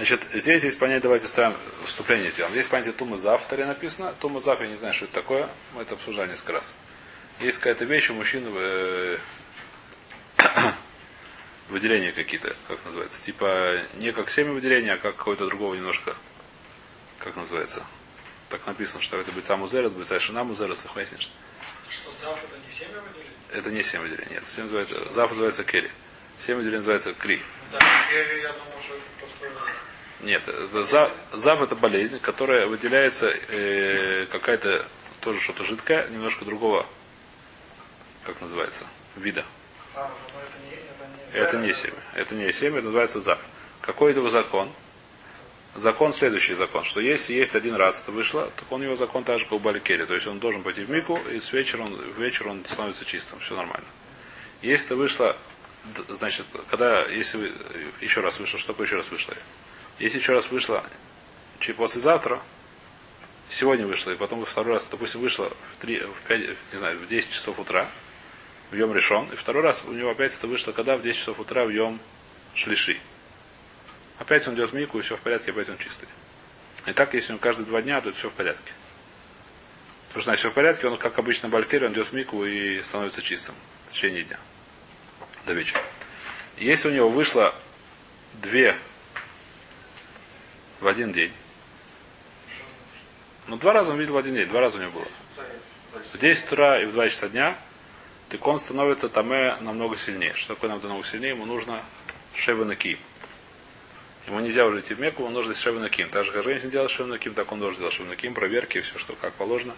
Значит, 0.00 0.28
здесь 0.32 0.64
есть 0.64 0.78
понятие, 0.78 1.02
давайте 1.02 1.28
ставим 1.28 1.54
вступление 1.84 2.30
сделаем. 2.30 2.54
Здесь 2.54 2.66
понятие 2.66 2.94
Тума 2.94 3.18
Зав, 3.18 3.46
в 3.46 3.56
написано. 3.58 4.14
Тума 4.18 4.40
Зав, 4.40 4.58
я 4.62 4.66
не 4.66 4.76
знаю, 4.76 4.94
что 4.94 5.04
это 5.04 5.12
такое. 5.12 5.46
Мы 5.74 5.82
это 5.82 5.92
обсуждали 5.92 6.30
несколько 6.30 6.52
раз. 6.52 6.74
Есть 7.38 7.58
какая-то 7.58 7.84
вещь 7.84 8.08
у 8.08 8.14
мужчин, 8.14 8.46
э, 8.48 9.18
выделения 11.68 12.12
какие-то, 12.12 12.56
как 12.66 12.82
называется. 12.86 13.22
Типа 13.22 13.78
не 13.96 14.10
как 14.12 14.30
семя 14.30 14.52
выделения, 14.52 14.94
а 14.94 14.96
как 14.96 15.16
какое-то 15.16 15.46
другого 15.46 15.74
немножко. 15.74 16.16
Как 17.18 17.36
называется? 17.36 17.84
Так 18.48 18.66
написано, 18.66 19.02
что 19.02 19.20
это 19.20 19.30
бейца 19.32 19.58
музерет, 19.58 19.92
бейца 19.92 20.18
шина 20.18 20.44
музерет, 20.44 20.78
сахвайсниш. 20.78 21.30
Что 21.90 22.10
зав 22.10 22.38
это 22.42 22.56
не 22.66 22.72
семя 22.72 23.02
выделили? 23.02 23.30
Это 23.52 23.70
не 23.70 23.82
семь 23.82 24.00
выделений, 24.00 24.36
нет. 24.36 24.44
Семь 24.48 24.64
называется, 24.64 25.10
зав 25.10 25.28
называется 25.28 25.62
кери. 25.62 25.90
Семь 26.38 26.56
выделений 26.56 26.78
называется 26.78 27.12
кри. 27.12 27.42
Да, 27.70 27.78
я, 28.10 28.36
я 28.38 28.48
думал, 28.48 28.82
что 28.82 28.94
это. 28.94 28.99
Нет, 30.22 30.46
это 30.46 30.82
зав, 30.82 31.10
зав 31.32 31.62
это 31.62 31.74
болезнь, 31.74 32.18
которая 32.20 32.66
выделяется 32.66 33.30
э, 33.30 34.26
какая-то 34.26 34.84
тоже 35.20 35.40
что-то 35.40 35.64
жидкое, 35.64 36.08
немножко 36.08 36.44
другого, 36.44 36.86
как 38.24 38.40
называется, 38.40 38.86
вида. 39.16 39.44
А, 39.94 40.10
ну 40.34 40.40
это 41.40 41.56
не... 41.56 41.70
Это 41.70 41.74
семя. 41.74 41.94
Это 42.14 42.34
не 42.34 42.52
семя, 42.52 42.78
это 42.78 42.86
называется 42.86 43.20
зав. 43.20 43.38
Какой 43.80 44.12
это 44.12 44.28
закон? 44.28 44.70
Закон 45.74 46.12
следующий 46.12 46.54
закон, 46.54 46.82
что 46.82 47.00
если 47.00 47.32
есть 47.32 47.54
один 47.54 47.76
раз 47.76 48.00
это 48.02 48.10
вышло, 48.10 48.50
то 48.56 48.64
он 48.70 48.82
его 48.82 48.96
закон 48.96 49.22
так 49.22 49.38
же, 49.38 49.44
как 49.44 49.52
у 49.52 49.58
Баликери. 49.60 50.04
То 50.04 50.14
есть 50.14 50.26
он 50.26 50.40
должен 50.40 50.62
пойти 50.62 50.82
в 50.82 50.90
Мику, 50.90 51.16
и 51.30 51.38
с 51.38 51.52
вечера 51.52 51.82
он, 51.82 51.94
вечер 52.18 52.48
он 52.48 52.64
становится 52.66 53.04
чистым. 53.04 53.38
Все 53.38 53.54
нормально. 53.54 53.86
Если 54.62 54.86
это 54.86 54.96
вышло, 54.96 55.36
значит, 56.08 56.44
когда, 56.68 57.06
если 57.06 57.38
вы- 57.38 57.52
еще 58.00 58.20
раз 58.20 58.40
вышло, 58.40 58.58
что 58.58 58.72
такое 58.72 58.86
еще 58.86 58.96
раз 58.96 59.10
вышло? 59.10 59.34
Если 60.00 60.18
еще 60.18 60.32
раз 60.32 60.50
вышло 60.50 60.82
чуть 61.58 61.76
послезавтра, 61.76 62.40
сегодня 63.50 63.86
вышло, 63.86 64.10
и 64.10 64.16
потом 64.16 64.46
второй 64.46 64.74
раз, 64.74 64.88
допустим, 64.90 65.20
вышло 65.20 65.52
в, 65.74 65.82
3, 65.82 66.00
в, 66.00 66.22
5, 66.26 66.40
не 66.40 66.78
знаю, 66.78 66.98
в 66.98 67.06
10 67.06 67.30
часов 67.30 67.58
утра, 67.58 67.86
в 68.70 68.74
Йом 68.74 68.94
решен, 68.94 69.30
и 69.30 69.36
второй 69.36 69.62
раз 69.62 69.82
у 69.86 69.92
него 69.92 70.10
опять 70.10 70.34
это 70.34 70.46
вышло, 70.46 70.72
когда 70.72 70.96
в 70.96 71.02
10 71.02 71.18
часов 71.18 71.38
утра 71.38 71.66
в 71.66 71.68
Йом 71.68 72.00
шлиши. 72.54 72.96
Опять 74.18 74.48
он 74.48 74.54
идет 74.54 74.70
в 74.70 74.74
мику, 74.74 74.98
и 74.98 75.02
все 75.02 75.18
в 75.18 75.20
порядке, 75.20 75.50
опять 75.50 75.68
он 75.68 75.76
чистый. 75.76 76.08
И 76.86 76.92
так, 76.94 77.12
если 77.12 77.34
он 77.34 77.38
каждые 77.38 77.66
два 77.66 77.82
дня, 77.82 78.00
то 78.00 78.08
это 78.08 78.18
все 78.18 78.30
в 78.30 78.32
порядке. 78.32 78.72
Потому 80.08 80.22
что, 80.22 80.30
значит, 80.30 80.40
все 80.40 80.50
в 80.50 80.54
порядке, 80.54 80.88
он, 80.88 80.96
как 80.96 81.18
обычно, 81.18 81.50
балькер, 81.50 81.84
он 81.84 81.92
идет 81.92 82.08
в 82.08 82.14
мику 82.14 82.46
и 82.46 82.80
становится 82.80 83.20
чистым 83.20 83.54
в 83.88 83.92
течение 83.92 84.22
дня. 84.22 84.38
До 85.44 85.52
вечера. 85.52 85.82
Если 86.56 86.88
у 86.88 86.92
него 86.92 87.10
вышло 87.10 87.54
две 88.40 88.78
в 90.80 90.86
один 90.86 91.12
день, 91.12 91.32
ну, 93.46 93.56
два 93.56 93.72
раза 93.72 93.92
он 93.92 93.98
видел 93.98 94.14
в 94.14 94.18
один 94.18 94.34
день, 94.34 94.48
два 94.48 94.60
раза 94.60 94.78
у 94.78 94.80
него 94.80 94.92
было. 94.92 95.08
В 96.12 96.18
10 96.18 96.52
утра 96.52 96.80
и 96.80 96.86
в 96.86 96.92
2 96.92 97.08
часа 97.08 97.28
дня, 97.28 97.58
так 98.28 98.46
он 98.46 98.60
становится 98.60 99.08
таме 99.08 99.56
намного 99.60 99.96
сильнее. 99.96 100.34
Что 100.34 100.54
такое 100.54 100.70
намного 100.70 101.04
сильнее? 101.04 101.30
Ему 101.30 101.46
нужно 101.46 101.82
шевенаким. 102.34 102.98
Ему 104.28 104.38
нельзя 104.38 104.66
уже 104.66 104.80
идти 104.80 104.94
в 104.94 105.00
Мекку, 105.00 105.22
ему 105.22 105.32
нужно 105.32 105.54
шевенаким. 105.54 106.10
Так 106.10 106.26
же, 106.26 106.32
как 106.32 106.44
женщина 106.44 106.70
делает 106.70 106.92
шевенаким, 106.92 107.34
так 107.34 107.50
он 107.50 107.58
должен 107.58 107.80
делать 107.80 107.94
шевенаким, 107.94 108.34
проверки, 108.34 108.80
все, 108.80 108.98
что 108.98 109.16
как 109.16 109.34
положено. 109.34 109.74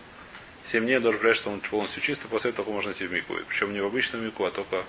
7 0.65 0.85
дней 0.85 0.99
должен 0.99 1.19
проверять, 1.19 1.38
что 1.38 1.51
он 1.51 1.61
полностью 1.61 2.03
чистый, 2.03 2.29
после 2.29 2.51
этого 2.51 2.71
можно 2.71 2.93
идти 2.93 3.07
в 3.07 3.12
Мику. 3.12 3.37
Причем 3.49 3.73
не 3.73 3.81
в 3.81 3.87
обычную 3.87 4.23
Мику, 4.23 4.45
а 4.45 4.51
только, 4.51 4.85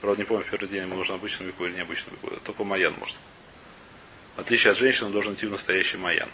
правда, 0.00 0.22
не 0.22 0.24
помню, 0.24 0.44
в 0.44 0.50
первый 0.50 0.68
день 0.68 0.84
ему 0.84 0.96
нужно 0.96 1.16
обычную 1.16 1.48
Мику 1.48 1.66
или 1.66 1.76
необычную 1.76 2.18
Мику, 2.22 2.34
а 2.34 2.40
только 2.40 2.64
Майян 2.64 2.94
может. 2.98 3.16
В 4.36 4.40
отличие 4.40 4.72
от 4.72 4.76
женщины, 4.76 5.06
он 5.06 5.12
должен 5.12 5.34
идти 5.34 5.46
в 5.46 5.50
настоящий 5.50 5.96
Майян. 5.96 6.28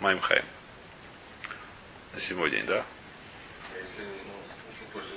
Маймхайм. 0.00 0.44
На 2.14 2.20
седьмой 2.20 2.50
день, 2.50 2.66
да? 2.66 2.78
А 2.78 2.84
ну, 3.98 4.92
позже, 4.92 5.10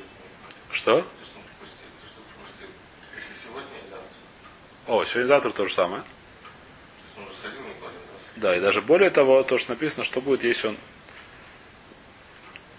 Что? 0.72 1.08
О, 4.88 5.06
сегодня-завтра 5.06 5.52
то 5.52 5.66
же 5.66 5.74
самое. 5.74 6.04
Да, 8.36 8.58
и 8.58 8.60
даже 8.60 8.82
более 8.82 9.10
того, 9.10 9.42
то, 9.44 9.58
что 9.58 9.72
написано, 9.72 10.04
что 10.04 10.20
будет, 10.20 10.44
если 10.44 10.68
он 10.68 10.78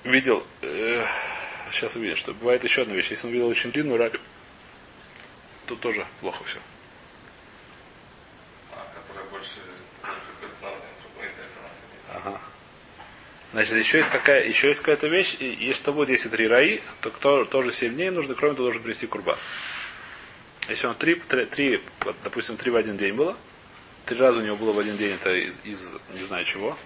видел, 0.05 0.47
э, 0.61 1.07
сейчас 1.73 1.97
увидим, 1.97 2.17
что 2.17 2.35
бывает 2.35 2.63
еще 2.65 2.83
одна 2.83 2.95
вещь. 2.95 3.09
Если 3.09 3.27
он 3.27 3.33
видел 3.33 3.49
очень 3.49 3.73
длинную 3.73 3.99
рак, 3.99 4.21
то 5.67 5.75
тоже 5.77 6.07
плохо 6.21 6.45
все. 6.45 6.59
А, 8.73 8.87
которая 8.95 9.25
больше 9.31 9.55
какой-то 10.03 10.55
знал, 10.61 10.75
другой 11.03 11.31
это 11.31 12.13
надо. 12.13 12.29
Ага. 12.29 12.41
Значит, 13.55 13.75
еще 13.75 13.99
есть 13.99 14.11
какая, 14.11 14.49
еще 14.49 14.67
есть 14.67 14.81
какая-то 14.81 15.07
вещь, 15.07 15.37
и 15.39 15.47
если 15.47 15.93
будет, 15.93 16.09
если 16.09 16.29
три 16.29 16.49
раи, 16.49 16.81
то 17.03 17.11
кто 17.11 17.45
тоже 17.45 17.71
7 17.71 17.95
дней 17.95 18.11
нужно, 18.11 18.35
кроме 18.35 18.57
того, 18.57 18.65
должен 18.65 18.83
принести 18.83 19.07
курбан. 19.07 19.37
Если 20.69 20.89
он 20.89 20.97
три, 20.97 21.15
три, 21.15 21.45
три, 21.45 21.81
допустим, 22.25 22.57
три 22.57 22.73
в 22.73 22.77
один 22.77 22.97
день 22.97 23.15
было, 23.15 23.37
три 24.07 24.19
раза 24.19 24.41
у 24.41 24.43
него 24.43 24.57
было 24.57 24.73
в 24.73 24.79
один 24.81 24.97
день, 24.97 25.15
это 25.15 25.33
из, 25.37 25.61
из 25.63 25.95
не 26.17 26.25
знаю 26.25 26.45
чего, 26.45 26.77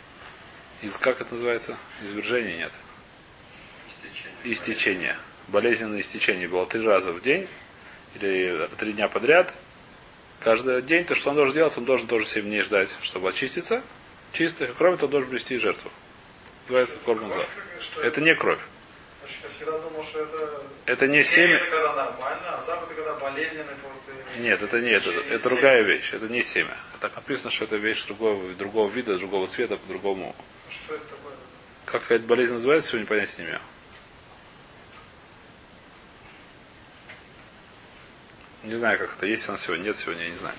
из, 0.83 0.98
как 0.98 1.22
это 1.22 1.33
называется, 1.33 1.78
извержения 2.04 2.59
нет. 2.59 2.72
Истечение. 4.44 5.16
Болезненное 5.46 6.02
истечение 6.02 6.48
было 6.48 6.66
три 6.66 6.83
раза 6.83 7.12
в 7.12 7.22
день, 7.22 7.48
или 8.14 8.68
три 8.76 8.92
дня 8.92 9.09
подряд. 9.09 9.54
Каждый 10.40 10.83
день, 10.83 11.07
то, 11.07 11.14
что 11.14 11.31
он 11.31 11.37
должен 11.37 11.54
делать, 11.54 11.78
он 11.78 11.87
должен 11.87 12.07
тоже 12.07 12.26
7 12.26 12.42
дней 12.42 12.61
ждать, 12.61 12.90
чтобы 13.00 13.31
очиститься. 13.31 13.83
Чистый. 14.33 14.68
Кроме 14.76 14.98
того, 14.98 15.11
должен 15.11 15.31
привести 15.31 15.57
жертву. 15.57 15.90
Называется 16.68 16.98
корманза. 17.04 17.46
Что 17.81 18.02
Это 18.02 18.20
не 18.20 18.35
кровь. 18.35 18.61
Думал, 19.64 20.04
это... 20.14 20.62
Это 20.85 21.07
не 21.07 21.22
Семя 21.22 21.46
семя. 21.46 21.57
это 21.57 21.70
когда 21.70 21.94
нормально, 21.94 22.57
а 22.57 22.61
это 22.61 22.94
когда 22.94 23.14
болезненный 23.14 23.74
просто. 23.83 24.12
Нет, 24.38 24.62
это 24.62 24.81
не 24.81 24.90
это. 24.90 25.11
Это 25.11 25.48
другая 25.48 25.83
вещь. 25.83 26.12
Это 26.12 26.28
не 26.28 26.42
семя. 26.42 26.76
Так 27.00 27.16
написано, 27.16 27.50
что 27.50 27.64
это 27.64 27.76
вещь 27.76 28.04
другого, 28.04 28.52
другого 28.54 28.90
вида, 28.90 29.18
другого 29.18 29.46
цвета, 29.46 29.76
по-другому. 29.78 30.35
семени. 30.35 30.85
Что 30.85 30.94
это 30.94 31.04
такое? 31.07 31.33
Как 31.87 32.11
эта 32.11 32.26
болезнь 32.26 32.52
называется, 32.52 32.90
сегодня 32.90 33.07
понять 33.07 33.38
не 33.38 33.44
имею. 33.44 33.61
Не 38.64 38.76
знаю, 38.76 38.98
как 38.98 39.16
это. 39.16 39.26
Есть 39.26 39.48
она 39.48 39.57
сегодня, 39.57 39.85
нет 39.85 39.96
сегодня, 39.96 40.24
я 40.24 40.31
не 40.31 40.37
знаю. 40.37 40.57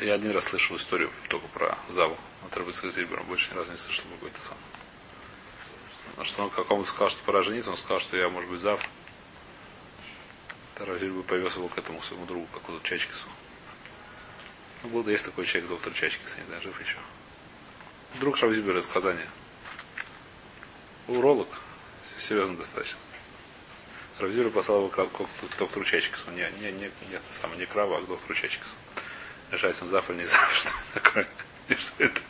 Я 0.00 0.14
один 0.14 0.30
раз 0.32 0.44
слышал 0.44 0.76
историю 0.76 1.10
только 1.28 1.48
про 1.48 1.76
Заву 1.88 2.16
от 2.46 2.56
Рабыцкого 2.56 2.92
Зильбера. 2.92 3.22
Больше 3.22 3.50
ни 3.52 3.58
разу 3.58 3.70
не 3.70 3.78
слышал 3.78 4.04
какой-то 4.12 4.40
сам. 4.40 4.58
Но 6.16 6.24
что 6.24 6.44
он 6.44 6.50
какому-то 6.50 6.88
сказал, 6.88 7.10
что 7.10 7.22
пора 7.24 7.42
жениться, 7.42 7.70
он 7.70 7.76
сказал, 7.76 8.00
что 8.00 8.16
я, 8.16 8.28
может 8.28 8.50
быть, 8.50 8.60
Зав. 8.60 8.80
Тарав 10.74 10.98
Зильбер 10.98 11.22
повез 11.22 11.56
его 11.56 11.68
к 11.68 11.78
этому 11.78 12.02
своему 12.02 12.26
другу, 12.26 12.46
какому-то 12.52 12.86
Чачкису. 12.86 13.26
Ну, 14.84 14.90
был, 14.90 15.08
есть 15.08 15.24
такой 15.24 15.46
человек, 15.46 15.70
доктор 15.70 15.94
Чачкис, 15.94 16.36
не 16.36 16.44
знаю, 16.44 16.60
жив 16.60 16.78
еще. 16.78 16.98
Друг 18.20 18.38
Равзибера 18.38 18.78
из 18.78 18.86
Казани. 18.86 19.24
Уролог. 21.08 21.48
Серьезно 22.18 22.56
достаточно. 22.56 22.98
Равзибер 24.18 24.50
послал 24.50 24.80
его 24.80 24.88
к 24.90 25.58
доктору 25.58 25.84
Чачкису. 25.84 26.30
Не, 26.30 26.50
не, 26.60 26.70
не, 26.70 26.90
не, 27.08 27.20
сам, 27.30 27.58
не 27.58 27.66
к 27.66 27.74
Раву, 27.74 27.94
а 27.94 28.02
к 28.02 28.06
доктору 28.06 28.34
Чачкису. 28.34 28.74
Решать, 29.50 29.80
он 29.82 29.88
зав 29.88 30.08
или 30.10 30.18
не 30.18 30.24
зав, 30.26 30.54
что 30.54 30.72
такое. 30.92 31.28
И 31.68 31.74
что 31.74 32.04
это? 32.04 32.20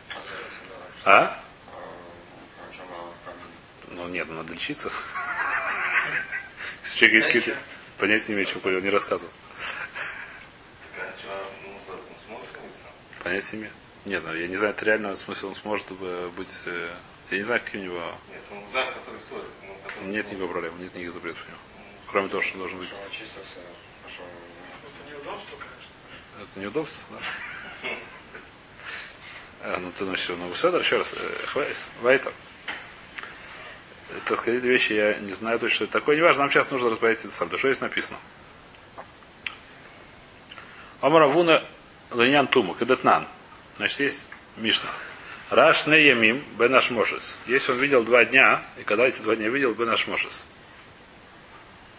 А? 1.05 1.39
Ну 3.89 4.09
нет, 4.09 4.27
ну, 4.29 4.35
надо 4.37 4.53
лечиться. 4.53 4.91
Если 6.83 6.95
у 6.95 6.99
человека 6.99 7.17
есть 7.17 7.27
какие-то... 7.29 7.57
Понятия 7.99 8.29
не 8.29 8.35
имею, 8.35 8.47
чего 8.47 8.61
понял, 8.61 8.81
не 8.81 8.91
рассказывал. 8.91 9.33
Ну, 10.97 11.79
за- 11.87 12.35
он? 12.35 12.41
Понятия 13.23 13.57
не 13.57 13.63
имею. 13.63 13.73
Нет, 14.07 14.23
ну, 14.25 14.35
я 14.35 14.47
не 14.49 14.57
знаю, 14.57 14.73
это 14.75 14.85
реально 14.85 15.15
смысл 15.17 15.49
он 15.49 15.55
сможет 15.55 15.91
бы 15.93 16.31
быть... 16.37 16.61
э, 16.67 16.91
Я 17.31 17.39
не 17.39 17.45
знаю, 17.45 17.61
какие 17.65 17.81
у 17.83 17.85
него... 17.85 18.01
Нет, 18.31 18.43
ну, 18.51 18.63
зам, 18.73 18.87
который 18.93 19.21
туалет, 19.29 19.47
ну, 19.63 19.75
который... 19.87 20.09
Нет 20.09 20.27
никакой 20.31 20.49
проблемы, 20.49 20.79
нет 20.79 20.95
никаких 20.95 21.13
запретов 21.13 21.43
у 21.47 21.51
него. 21.51 21.59
Кроме 22.11 22.29
того, 22.29 22.43
что 22.43 22.53
он 22.55 22.59
должен 22.61 22.79
быть... 22.79 22.89
Это 22.91 23.01
неудобство, 25.11 25.57
конечно. 25.57 25.93
Это 26.43 26.61
неудобство, 26.61 27.05
да? 27.83 27.89
А, 29.67 29.79
ну 29.81 29.91
ты 29.99 30.05
носишь 30.05 30.29
ну 30.29 30.55
Седер, 30.55 30.81
еще 30.81 30.99
раз, 30.99 31.15
э, 31.15 31.73
вайтер. 32.03 32.33
Это 34.15 34.37
какие 34.37 34.59
вещи, 34.59 34.93
я 34.93 35.15
не 35.15 35.33
знаю 35.33 35.59
точно, 35.59 35.75
что 35.75 35.85
это 35.85 35.95
такое. 35.95 36.19
Неважно, 36.19 36.43
нам 36.43 36.51
сейчас 36.51 36.71
нужно 36.71 36.91
разбавить 36.91 37.21
это 37.21 37.31
сам. 37.31 37.49
Да 37.49 37.57
что 37.57 37.69
здесь 37.69 37.81
написано? 37.81 38.19
Омаравуна 41.01 41.65
Ленян 42.13 42.47
Тума, 42.47 42.75
Кадетнан. 42.75 43.27
Значит, 43.77 44.01
есть 44.01 44.29
Мишна. 44.59 44.91
Раш 45.49 45.87
не 45.87 46.09
ямим 46.09 46.45
бен 46.59 46.75
ашмошес. 46.75 47.39
Если 47.47 47.73
он 47.73 47.79
видел 47.79 48.05
два 48.05 48.27
дня, 48.27 48.63
и 48.77 48.83
когда 48.83 49.07
эти 49.07 49.23
два 49.23 49.35
дня 49.35 49.49
видел 49.49 49.73
бен 49.73 49.89
ашмошес. 49.89 50.45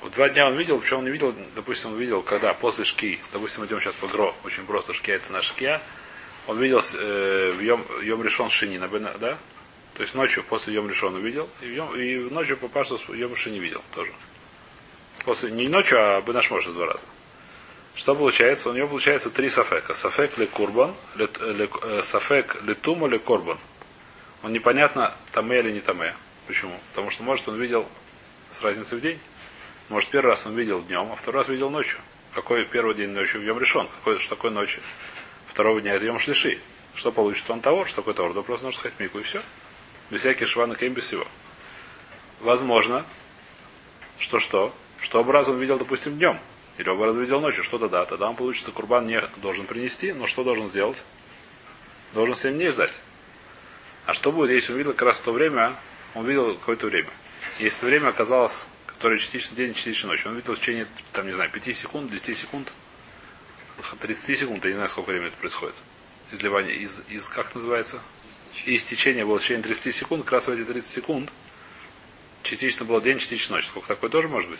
В 0.02 0.12
два 0.12 0.30
дня 0.30 0.46
он 0.46 0.56
видел, 0.56 0.80
причем 0.80 1.00
он 1.00 1.06
не 1.06 1.12
видел, 1.12 1.34
допустим, 1.56 1.94
он 1.94 1.98
видел, 1.98 2.22
когда 2.22 2.54
после 2.54 2.86
шки, 2.86 3.20
допустим, 3.34 3.66
идем 3.66 3.82
сейчас 3.82 3.96
по 3.96 4.08
гро, 4.08 4.36
очень 4.44 4.66
просто 4.66 4.94
шкия, 4.94 5.16
это 5.16 5.32
наш 5.32 5.46
шкия, 5.46 5.82
он 6.48 6.60
видел 6.60 6.82
э, 7.00 7.52
в 7.52 7.60
йом, 7.62 7.86
йом 8.02 8.24
решен 8.24 8.50
шини, 8.50 8.78
на 8.78 8.88
Бена- 8.88 9.18
да? 9.20 9.38
То 9.96 10.02
есть 10.02 10.14
ночью 10.14 10.44
после 10.44 10.74
йом 10.74 10.90
решен 10.90 11.16
увидел, 11.16 11.50
и, 11.62 11.66
в 11.66 11.74
йом, 11.74 11.96
и 11.96 12.18
ночью 12.30 12.58
по 12.58 12.68
пашту 12.68 12.98
йом 13.14 13.36
шини 13.36 13.60
видел 13.60 13.82
тоже. 13.94 14.12
После, 15.24 15.52
не 15.52 15.68
ночью, 15.68 15.98
а 16.00 16.22
Бенаш 16.22 16.52
может 16.52 16.74
два 16.74 16.86
раза. 16.86 17.08
Что 17.96 18.14
получается? 18.14 18.70
У 18.70 18.74
него 18.74 18.90
получается 18.90 19.30
три 19.30 19.50
сафека. 19.50 19.94
Сафек 19.94 20.38
ли 20.38 20.46
курбан, 20.48 20.94
ли, 21.16 21.28
ли, 21.54 21.70
э, 21.82 22.02
сафек 22.04 22.62
ли 22.64 22.74
тума, 22.74 23.08
ли 23.08 23.18
корбан. 23.18 23.58
Он 24.44 24.52
непонятно, 24.52 25.16
таме 25.32 25.60
или 25.60 25.72
не 25.72 25.80
таме. 25.80 26.14
Почему? 26.46 26.78
Потому 26.90 27.10
что, 27.10 27.24
может, 27.24 27.48
он 27.48 27.60
видел 27.60 27.88
с 28.52 28.62
разницей 28.62 28.98
в 28.98 29.02
день. 29.02 29.20
Может, 29.90 30.10
первый 30.10 30.30
раз 30.30 30.46
он 30.46 30.56
видел 30.56 30.82
днем, 30.82 31.10
а 31.12 31.16
второй 31.16 31.42
раз 31.42 31.48
видел 31.48 31.70
ночью. 31.70 32.00
Какой 32.34 32.66
первый 32.66 32.96
день 32.96 33.10
ночью? 33.10 33.42
Йом 33.42 33.60
решен. 33.60 33.88
Какой, 33.88 34.20
что 34.20 34.36
такое 34.36 34.52
ночью? 34.52 34.84
Второго 35.56 35.80
дня 35.80 35.94
это 35.94 36.04
Йом 36.04 36.20
шлиши. 36.20 36.60
Что 36.96 37.14
получится? 37.14 37.54
Он 37.54 37.62
того, 37.62 37.86
что 37.86 37.96
такое 37.96 38.14
товар. 38.14 38.34
Да 38.34 38.42
просто 38.42 38.66
нужно 38.66 38.78
сказать 38.78 39.00
мику 39.00 39.20
и 39.20 39.24
все. 39.24 39.42
Без 40.10 40.20
всяких 40.20 40.50
шванок 40.50 40.84
и 40.84 40.90
без 40.90 41.06
всего. 41.06 41.26
Возможно, 42.42 43.06
что 44.20 44.40
что? 44.40 44.76
Что 45.00 45.22
оба 45.22 45.32
раза 45.32 45.52
он 45.52 45.60
видел, 45.62 45.78
допустим, 45.78 46.18
днем. 46.18 46.38
Или 46.78 46.90
оба 46.90 47.06
раза 47.06 47.22
видел 47.22 47.40
ночью. 47.40 47.64
Что 47.64 47.78
тогда? 47.78 48.04
Тогда 48.04 48.30
он 48.30 48.36
получится, 48.36 48.74
курбан 48.74 49.08
не 49.08 49.22
должен 49.38 49.66
принести, 49.66 50.12
но 50.12 50.28
что 50.28 50.44
должен 50.44 50.68
сделать? 50.68 51.02
Должен 52.14 52.36
7 52.36 52.54
дней 52.54 52.72
ждать. 52.72 53.00
А 54.06 54.14
что 54.14 54.34
будет, 54.34 54.52
если 54.52 54.74
он 54.74 54.80
видел 54.80 54.92
как 54.92 55.04
раз 55.04 55.20
в 55.20 55.24
то 55.24 55.32
время, 55.32 55.74
он 56.16 56.26
видел 56.26 56.56
какое-то 56.56 56.88
время. 56.88 57.12
Если 57.60 57.78
это 57.78 57.86
время 57.86 58.10
оказалось, 58.10 58.68
которое 58.88 59.20
частично 59.20 59.56
день, 59.56 59.74
частично 59.74 60.10
ночь, 60.10 60.26
он 60.26 60.36
видел 60.36 60.54
в 60.54 60.60
течение, 60.60 60.86
там, 61.14 61.26
не 61.26 61.32
знаю, 61.34 61.50
5 61.50 61.74
секунд, 61.74 62.12
10 62.12 62.38
секунд, 62.38 62.74
30 64.00 64.40
секунд, 64.40 64.64
я 64.64 64.72
не 64.72 64.76
знаю, 64.76 64.90
сколько 64.90 65.10
времени 65.10 65.28
это 65.28 65.38
происходит. 65.38 65.76
Изливание, 66.32 66.76
из, 66.76 67.02
из 67.10 67.28
как 67.30 67.48
это 67.48 67.58
называется? 67.58 68.02
И 68.66 68.76
истечение 68.76 69.26
было 69.26 69.40
в 69.40 69.42
течение 69.42 69.64
30 69.64 69.94
секунд, 69.94 70.24
как 70.24 70.34
раз 70.34 70.48
в 70.48 70.52
эти 70.52 70.64
30 70.64 70.90
секунд 70.90 71.32
частично 72.44 72.86
был 72.86 73.02
день, 73.02 73.20
частично 73.20 73.56
ночь. 73.56 73.68
Сколько 73.68 73.88
такое 73.88 74.10
тоже 74.10 74.28
может 74.28 74.50
быть? 74.50 74.60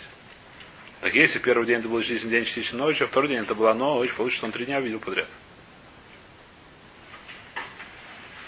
Так 1.02 1.14
если 1.14 1.40
первый 1.40 1.66
день 1.66 1.80
это 1.80 1.88
был 1.88 2.02
частичный 2.02 2.32
день, 2.32 2.46
частичная 2.46 2.82
ночь, 2.82 3.02
а 3.02 3.08
второй 3.08 3.30
день 3.30 3.40
это 3.40 3.56
была 3.56 3.74
ночь, 3.74 4.14
получится, 4.14 4.46
он 4.46 4.52
три 4.52 4.66
дня 4.66 4.80
видел 4.80 5.00
подряд. 5.00 5.30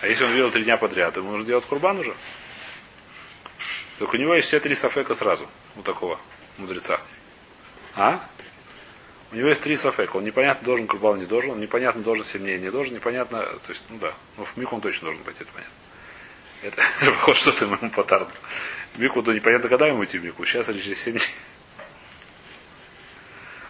А 0.02 0.08
если 0.08 0.26
он 0.26 0.32
видел 0.32 0.52
три 0.52 0.64
дня 0.64 0.78
подряд, 0.78 1.18
ему 1.18 1.32
нужно 1.32 1.46
делать 1.46 1.66
курбан 1.66 2.00
уже. 2.00 2.16
Так 4.00 4.14
у 4.14 4.18
него 4.18 4.36
есть 4.36 4.48
все 4.48 4.60
три 4.60 4.76
сафека 4.76 5.16
сразу, 5.16 5.50
у 5.76 5.82
такого 5.82 6.20
мудреца. 6.58 7.02
А? 7.96 8.28
У 9.32 9.36
него 9.36 9.50
есть 9.50 9.62
три 9.62 9.76
сафека. 9.76 10.18
Он 10.18 10.24
непонятно 10.24 10.66
должен 10.66 10.88
курбан, 10.88 11.20
не 11.20 11.26
должен. 11.26 11.52
Он 11.52 11.60
непонятно 11.60 12.02
должен 12.02 12.24
сильнее, 12.24 12.58
не 12.58 12.72
должен. 12.72 12.94
Непонятно, 12.94 13.40
то 13.40 13.70
есть, 13.70 13.84
ну 13.90 13.98
да. 13.98 14.14
Ну 14.38 14.46
в 14.46 14.56
мику 14.58 14.76
он 14.76 14.82
точно 14.82 15.06
должен 15.06 15.24
пойти, 15.24 15.44
это 15.44 15.52
понятно. 15.52 15.74
Это 16.64 16.82
похоже, 17.20 17.40
что 17.40 17.52
ты 17.52 17.66
ему 17.66 17.90
потард. 17.90 18.30
Мику, 18.98 19.22
да 19.22 19.34
непонятно, 19.34 19.70
когда 19.70 19.88
ему 19.88 20.04
идти 20.04 20.18
в 20.18 20.24
Мику. 20.24 20.46
Сейчас 20.46 20.70
или 20.70 20.80
через 20.80 21.02
7 21.02 21.14
дней. 21.14 21.28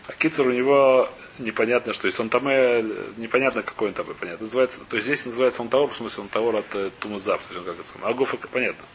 А 0.07 0.13
Кицер 0.13 0.47
у 0.47 0.51
него 0.51 1.09
непонятно, 1.39 1.93
что 1.93 2.07
есть 2.07 2.19
он 2.19 2.29
там 2.29 2.47
э, 2.47 2.81
непонятно 3.17 3.61
какой 3.61 3.89
он 3.89 3.93
там, 3.93 4.05
понятно. 4.19 4.45
Называется, 4.45 4.79
то 4.87 4.95
есть 4.95 5.05
здесь 5.05 5.25
называется 5.25 5.61
он 5.61 5.69
Таур, 5.69 5.91
в 5.91 5.97
смысле 5.97 6.23
он 6.23 6.29
Таур 6.29 6.55
от 6.55 6.75
э, 6.75 6.91
Тумазав, 6.99 7.41
то 7.41 7.53
есть 7.53 7.67
он 7.67 7.73
как 7.73 7.79
это 7.81 7.91
самое. 7.91 8.11
А 8.11 8.13
Гофа 8.13 8.37
понятно. 8.37 8.85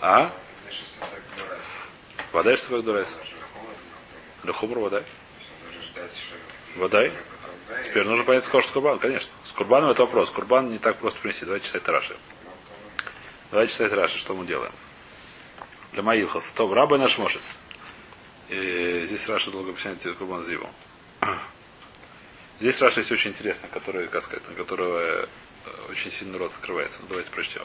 А? 0.00 0.32
Вода 2.32 2.56
что 2.56 2.66
такое 2.66 2.82
дурайс? 2.82 3.18
Лехумр 4.44 4.78
вода. 4.78 5.02
Вода? 6.76 7.10
Теперь 7.84 8.04
нужно 8.04 8.24
понять, 8.24 8.44
сколько 8.44 8.64
что 8.64 8.74
Курбан, 8.74 8.98
конечно. 8.98 9.30
С 9.44 9.52
Курбаном 9.52 9.90
это 9.90 10.02
вопрос. 10.02 10.30
Курбан 10.30 10.70
не 10.70 10.78
так 10.78 10.98
просто 10.98 11.20
принести. 11.20 11.44
Давайте 11.44 11.66
читать 11.66 11.86
Раши. 11.88 12.16
Давайте 13.50 13.72
читать 13.72 13.92
Раши, 13.92 14.18
что 14.18 14.34
мы 14.34 14.46
делаем. 14.46 14.72
Для 15.92 16.02
Маилхаса. 16.02 16.54
То, 16.54 16.72
раба 16.72 16.98
наш 16.98 17.18
мошец. 17.18 17.56
Здесь 18.48 19.28
Раша 19.28 19.50
долго 19.50 19.70
объясняет 19.70 20.02
Курбан 20.18 20.42
Зиву. 20.42 20.68
Здесь 22.60 22.80
Раша 22.82 23.00
есть 23.00 23.12
очень 23.12 23.30
интересно, 23.30 23.68
который, 23.72 24.08
как 24.08 24.22
сказать, 24.22 24.46
на 24.48 24.54
которого 24.54 24.98
э, 25.00 25.26
очень 25.88 26.10
сильный 26.10 26.38
рот 26.38 26.52
открывается. 26.52 27.00
Ну, 27.00 27.06
давайте 27.08 27.30
прочтем. 27.30 27.62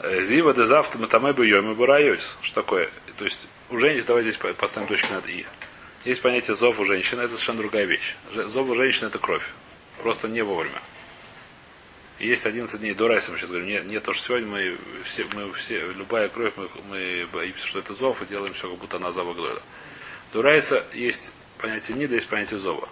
Э, 0.00 0.22
Зива 0.22 0.52
де 0.52 0.66
завтра 0.66 1.00
матаме 1.00 1.32
бы 1.32 1.46
йоми 1.46 1.74
бурайос. 1.74 2.36
Что 2.42 2.62
такое? 2.62 2.90
То 3.18 3.24
есть 3.24 3.48
у 3.70 3.78
женщин, 3.78 4.04
давайте 4.06 4.32
здесь 4.32 4.54
поставим 4.56 4.88
точку 4.88 5.12
над 5.12 5.28
и. 5.28 5.44
Есть 6.04 6.22
понятие 6.22 6.54
зов 6.54 6.78
у 6.78 6.84
женщины, 6.84 7.22
это 7.22 7.34
совершенно 7.34 7.58
другая 7.58 7.84
вещь. 7.84 8.14
Зов 8.32 8.68
у 8.68 8.74
женщины 8.74 9.08
это 9.08 9.18
кровь. 9.18 9.46
Просто 10.02 10.28
не 10.28 10.42
вовремя. 10.42 10.80
И 12.20 12.28
есть 12.28 12.46
11 12.46 12.80
дней 12.80 12.94
до 12.94 13.08
райса, 13.08 13.30
мы 13.30 13.38
сейчас 13.38 13.50
говорим, 13.50 13.68
нет, 13.68 13.90
нет, 13.90 14.02
то, 14.02 14.12
что 14.12 14.24
сегодня 14.24 14.48
мы 14.48 14.78
все, 15.04 15.24
мы 15.34 15.52
все, 15.52 15.86
любая 15.92 16.28
кровь, 16.28 16.52
мы, 16.56 16.68
мы 16.88 17.28
боимся, 17.32 17.66
что 17.66 17.78
это 17.78 17.94
зов, 17.94 18.22
и 18.22 18.26
делаем 18.26 18.54
все, 18.54 18.68
как 18.68 18.78
будто 18.78 18.96
она 18.96 19.12
зова. 19.12 19.36
До 20.32 20.42
райса 20.42 20.84
есть 20.92 21.32
понятие 21.58 21.96
нида, 21.96 22.16
есть 22.16 22.28
понятие 22.28 22.58
зова. 22.58 22.88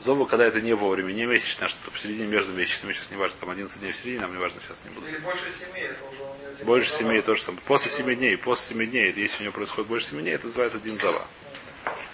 Зова, 0.00 0.26
когда 0.26 0.44
это 0.44 0.60
не 0.60 0.74
вовремя, 0.74 1.12
не 1.12 1.26
месячно, 1.26 1.66
а 1.66 1.68
что 1.68 1.90
в 1.90 1.98
середине 1.98 2.26
между 2.26 2.52
месячными, 2.52 2.92
сейчас 2.92 3.10
не 3.10 3.16
важно, 3.16 3.36
там 3.40 3.50
11 3.50 3.80
дней 3.80 3.92
в 3.92 3.96
середине, 3.96 4.20
нам 4.20 4.32
не 4.32 4.38
важно, 4.38 4.60
сейчас 4.60 4.82
не 4.84 4.90
буду. 4.90 5.06
Или 5.06 5.18
больше 5.18 5.50
семей, 5.50 5.84
это 5.84 6.04
уже 6.04 6.22
у 6.62 6.64
Больше 6.64 6.90
семей 6.90 7.22
то 7.22 7.34
же 7.34 7.42
самое. 7.42 7.62
После 7.66 7.90
7 7.90 8.14
дней, 8.16 8.36
после 8.36 8.76
7 8.76 8.90
дней, 8.90 9.12
если 9.12 9.38
у 9.38 9.40
нее 9.42 9.52
происходит 9.52 9.88
больше 9.88 10.08
7 10.08 10.20
дней, 10.20 10.34
это 10.34 10.46
называется 10.46 10.78
один 10.78 10.98
зава. 10.98 11.22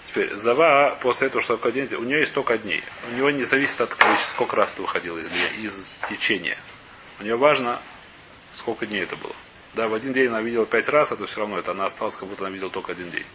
Теперь, 0.07 0.35
зава, 0.37 0.99
после 1.03 1.27
этого, 1.29 1.43
что 1.43 1.59
один 1.63 1.87
день, 1.87 1.99
у 1.99 2.05
нее 2.05 2.21
есть 2.21 2.33
только 2.33 2.59
дней. 2.59 2.83
У 3.11 3.15
него 3.15 3.31
не 3.31 3.45
зависит 3.45 3.81
от 3.81 3.95
количества, 3.95 4.33
сколько 4.33 4.57
раз 4.57 4.73
ты 4.73 4.83
выходил 4.83 5.17
из, 5.19 5.27
из 5.59 5.95
течения. 6.09 6.59
У 7.21 7.25
нее 7.25 7.37
важно, 7.37 7.81
сколько 8.53 8.87
дней 8.87 9.03
это 9.03 9.17
было. 9.17 9.35
Да, 9.75 9.89
в 9.89 9.95
один 9.95 10.13
день 10.13 10.29
она 10.29 10.41
видела 10.41 10.67
пять 10.67 10.89
раз, 10.89 11.13
это 11.13 11.27
все 11.27 11.41
равно, 11.41 11.59
это 11.59 11.73
она 11.73 11.85
осталась, 11.85 12.17
как 12.17 12.29
будто 12.29 12.45
она 12.45 12.55
видела 12.55 12.71
только 12.71 12.93
один 12.93 13.11
день. 13.11 13.27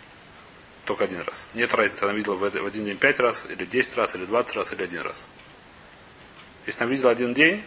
Только 0.86 1.06
один 1.06 1.22
раз. 1.22 1.50
Нет 1.54 1.74
разницы, 1.74 2.04
она 2.04 2.14
видела 2.14 2.36
в, 2.36 2.44
один 2.44 2.86
день 2.86 2.98
пять 2.98 3.20
раз, 3.20 3.46
или 3.50 3.64
десять 3.66 3.96
раз, 3.96 4.16
или 4.16 4.26
двадцать 4.26 4.56
раз, 4.56 4.74
или 4.74 4.84
один 4.84 5.02
раз. 5.02 5.30
Если 6.66 6.84
она 6.84 6.92
видела 6.92 7.12
один 7.12 7.34
день, 7.34 7.64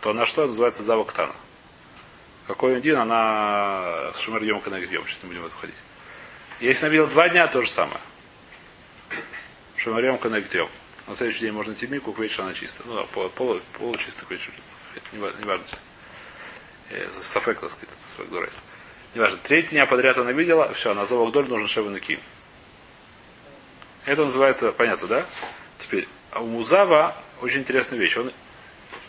то 0.00 0.10
она 0.10 0.26
что? 0.26 0.46
Называется 0.46 0.82
завоктана. 0.82 1.34
Какой 2.48 2.76
один, 2.76 2.96
она 2.96 4.10
с 4.12 4.18
шумерьем 4.18 4.60
канагьем. 4.60 5.06
Сейчас 5.06 5.22
не 5.22 5.28
будем 5.28 5.42
в 5.42 5.46
это 5.46 5.54
входить. 5.54 5.76
Если 6.58 6.84
она 6.84 6.92
видела 6.92 7.08
два 7.08 7.28
дня, 7.28 7.46
то 7.46 7.62
же 7.62 7.70
самое. 7.70 8.00
Шумерьем 9.76 10.18
канагьем. 10.18 10.68
На 11.06 11.14
следующий 11.14 11.40
день 11.40 11.52
можно 11.52 11.72
идти 11.72 11.86
мику, 11.86 12.12
к 12.12 12.18
вечеру 12.18 12.44
она 12.44 12.54
чистая. 12.54 12.86
Ну 12.86 12.96
да, 12.96 13.04
полу, 13.04 13.28
полу, 13.30 13.60
получисто 13.78 14.24
к 14.24 14.30
вечеру. 14.30 14.54
Не, 15.12 15.18
важно, 15.18 15.38
не 15.38 15.46
важно 15.46 15.64
чисто. 15.66 15.84
Э, 16.90 17.08
Сафек, 17.10 17.60
так 17.60 17.70
сказать, 17.70 17.88
это 17.90 18.08
сафек 18.08 18.28
дурайс. 18.28 18.62
Неважно. 19.14 19.38
Третий 19.42 19.72
дня 19.72 19.86
подряд 19.86 20.16
она 20.16 20.32
видела, 20.32 20.72
все, 20.72 20.94
на 20.94 21.04
зовок 21.04 21.32
доль 21.32 21.46
нужно 21.48 21.68
шевануки. 21.68 22.18
Это 24.06 24.24
называется, 24.24 24.72
понятно, 24.72 25.06
да? 25.06 25.26
Теперь, 25.78 26.08
а 26.30 26.40
у 26.40 26.46
Музава 26.46 27.14
очень 27.42 27.60
интересная 27.60 27.98
вещь. 27.98 28.16
Он, 28.16 28.32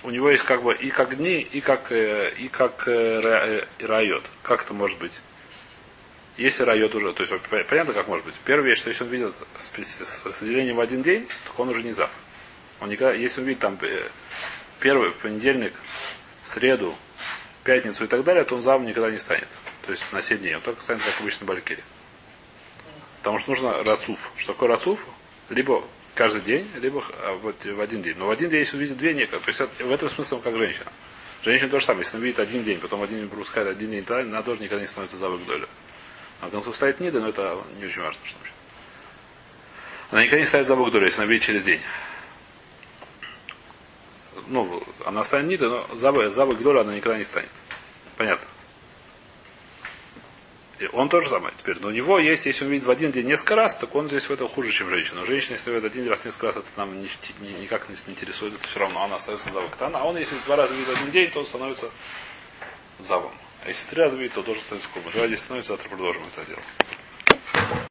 у 0.03 0.09
него 0.09 0.29
есть 0.29 0.43
как 0.43 0.61
бы 0.61 0.73
и 0.73 0.89
как 0.89 1.17
дни, 1.17 1.39
и 1.39 1.61
как, 1.61 1.91
э, 1.91 2.33
и 2.37 2.49
как 2.49 2.87
э, 2.87 3.65
райот. 3.79 4.29
Как 4.41 4.63
это 4.63 4.73
может 4.73 4.99
быть? 4.99 5.21
Если 6.35 6.63
райот 6.63 6.93
уже, 6.95 7.13
то 7.13 7.23
есть 7.23 7.33
понятно, 7.69 7.93
как 7.93 8.07
может 8.07 8.25
быть. 8.25 8.35
Первая 8.43 8.67
вещь, 8.67 8.79
что 8.79 8.89
если 8.89 9.05
он 9.05 9.09
видит 9.09 9.33
с, 9.57 9.69
с 9.69 10.25
разделением 10.25 10.75
в 10.75 10.81
один 10.81 11.01
день, 11.01 11.27
то 11.45 11.61
он 11.61 11.69
уже 11.69 11.81
не 11.83 11.93
зав. 11.93 12.09
Он 12.81 12.89
никогда, 12.89 13.13
если 13.13 13.39
он 13.39 13.47
видит 13.47 13.61
там 13.61 13.77
э, 13.81 14.09
первый 14.79 15.11
понедельник, 15.11 15.73
среду, 16.43 16.93
пятницу 17.63 18.03
и 18.03 18.07
так 18.07 18.23
далее, 18.25 18.43
то 18.43 18.55
он 18.55 18.61
зав 18.61 18.81
никогда 18.81 19.09
не 19.09 19.17
станет. 19.17 19.47
То 19.85 19.91
есть 19.91 20.11
на 20.13 20.21
7 20.21 20.37
дней. 20.39 20.55
Он 20.55 20.61
только 20.61 20.81
станет 20.81 21.03
как 21.03 21.19
обычно 21.19 21.45
балькири. 21.45 21.83
Потому 23.19 23.39
что 23.39 23.51
нужно 23.51 23.83
рацуф. 23.83 24.19
Что 24.35 24.53
такое 24.53 24.69
рацуф? 24.69 24.99
Либо 25.49 25.83
каждый 26.15 26.41
день, 26.41 26.69
либо 26.75 27.03
а, 27.21 27.33
вот 27.35 27.63
в 27.63 27.81
один 27.81 28.01
день. 28.01 28.15
Но 28.17 28.27
в 28.27 28.31
один 28.31 28.49
день, 28.49 28.59
если 28.59 28.77
увидит 28.77 28.97
две, 28.97 29.13
некогда. 29.13 29.39
То 29.39 29.49
есть 29.49 29.59
в 29.59 29.91
этом 29.91 30.09
смысле 30.09 30.37
он 30.37 30.43
как 30.43 30.57
женщина. 30.57 30.91
Женщина 31.43 31.69
то 31.69 31.79
же 31.79 31.85
самое. 31.85 32.03
Если 32.03 32.17
она 32.17 32.25
видит 32.25 32.39
один 32.39 32.63
день, 32.63 32.79
потом 32.79 33.01
один 33.01 33.19
день 33.19 33.29
пропускает, 33.29 33.67
один 33.67 33.91
день, 33.91 34.05
то 34.05 34.19
она 34.19 34.41
тоже 34.41 34.61
никогда 34.61 34.81
не 34.81 34.87
становится 34.87 35.17
завык 35.17 35.45
долю. 35.45 35.67
А 36.41 36.47
в 36.47 36.51
конце 36.51 36.73
стоит 36.73 36.99
нида, 36.99 37.19
но 37.19 37.29
это 37.29 37.57
не 37.79 37.85
очень 37.85 38.01
важно. 38.01 38.19
Что 38.23 38.37
вообще. 38.37 38.53
Она 40.11 40.21
никогда 40.23 40.39
не 40.39 40.45
ставит 40.45 40.67
завык 40.67 40.91
долю, 40.91 41.05
если 41.05 41.21
она 41.21 41.31
видит 41.31 41.45
через 41.45 41.63
день. 41.63 41.81
Ну, 44.47 44.83
она 45.05 45.23
станет 45.23 45.49
нида, 45.49 45.69
но 45.69 45.95
завык 46.29 46.59
долю 46.59 46.81
она 46.81 46.95
никогда 46.95 47.17
не 47.17 47.23
станет. 47.23 47.49
Понятно. 48.15 48.47
Он 50.91 51.09
тоже 51.09 51.29
самое 51.29 51.53
теперь. 51.57 51.77
Но 51.79 51.87
у 51.87 51.91
него 51.91 52.19
есть, 52.19 52.45
если 52.45 52.65
он 52.65 52.71
видит 52.71 52.85
в 52.85 52.91
один 52.91 53.11
день 53.11 53.27
несколько 53.27 53.55
раз, 53.55 53.75
так 53.75 53.93
он 53.95 54.07
здесь 54.07 54.25
в 54.25 54.31
этом 54.31 54.49
хуже, 54.49 54.71
чем 54.71 54.89
женщина. 54.89 55.25
Женщина, 55.25 55.53
если 55.53 55.71
видит 55.71 55.85
один 55.85 56.07
раз 56.09 56.25
несколько 56.25 56.47
раз, 56.47 56.57
это 56.57 56.67
нам 56.75 57.01
ни, 57.01 57.07
ни, 57.41 57.61
никак 57.61 57.87
не 57.89 57.95
интересует, 58.07 58.55
это 58.55 58.67
все 58.67 58.79
равно 58.79 59.03
она 59.03 59.15
остается 59.15 59.49
завом. 59.51 59.69
А 59.79 60.03
он, 60.03 60.17
если 60.17 60.35
два 60.45 60.55
раза 60.55 60.73
видит 60.73 60.89
один 60.89 61.11
день, 61.11 61.31
то 61.31 61.39
он 61.39 61.45
становится 61.45 61.89
завом. 62.99 63.31
А 63.63 63.69
если 63.69 63.89
три 63.89 64.01
раза 64.01 64.15
видит, 64.17 64.33
то 64.33 64.43
тоже 64.43 64.59
становится 64.61 64.89
кубом. 64.93 65.11
Давайте 65.13 65.37
становится, 65.37 65.73
завтра 65.73 65.89
продолжим 65.89 66.23
это 66.35 66.45
дело. 66.47 66.61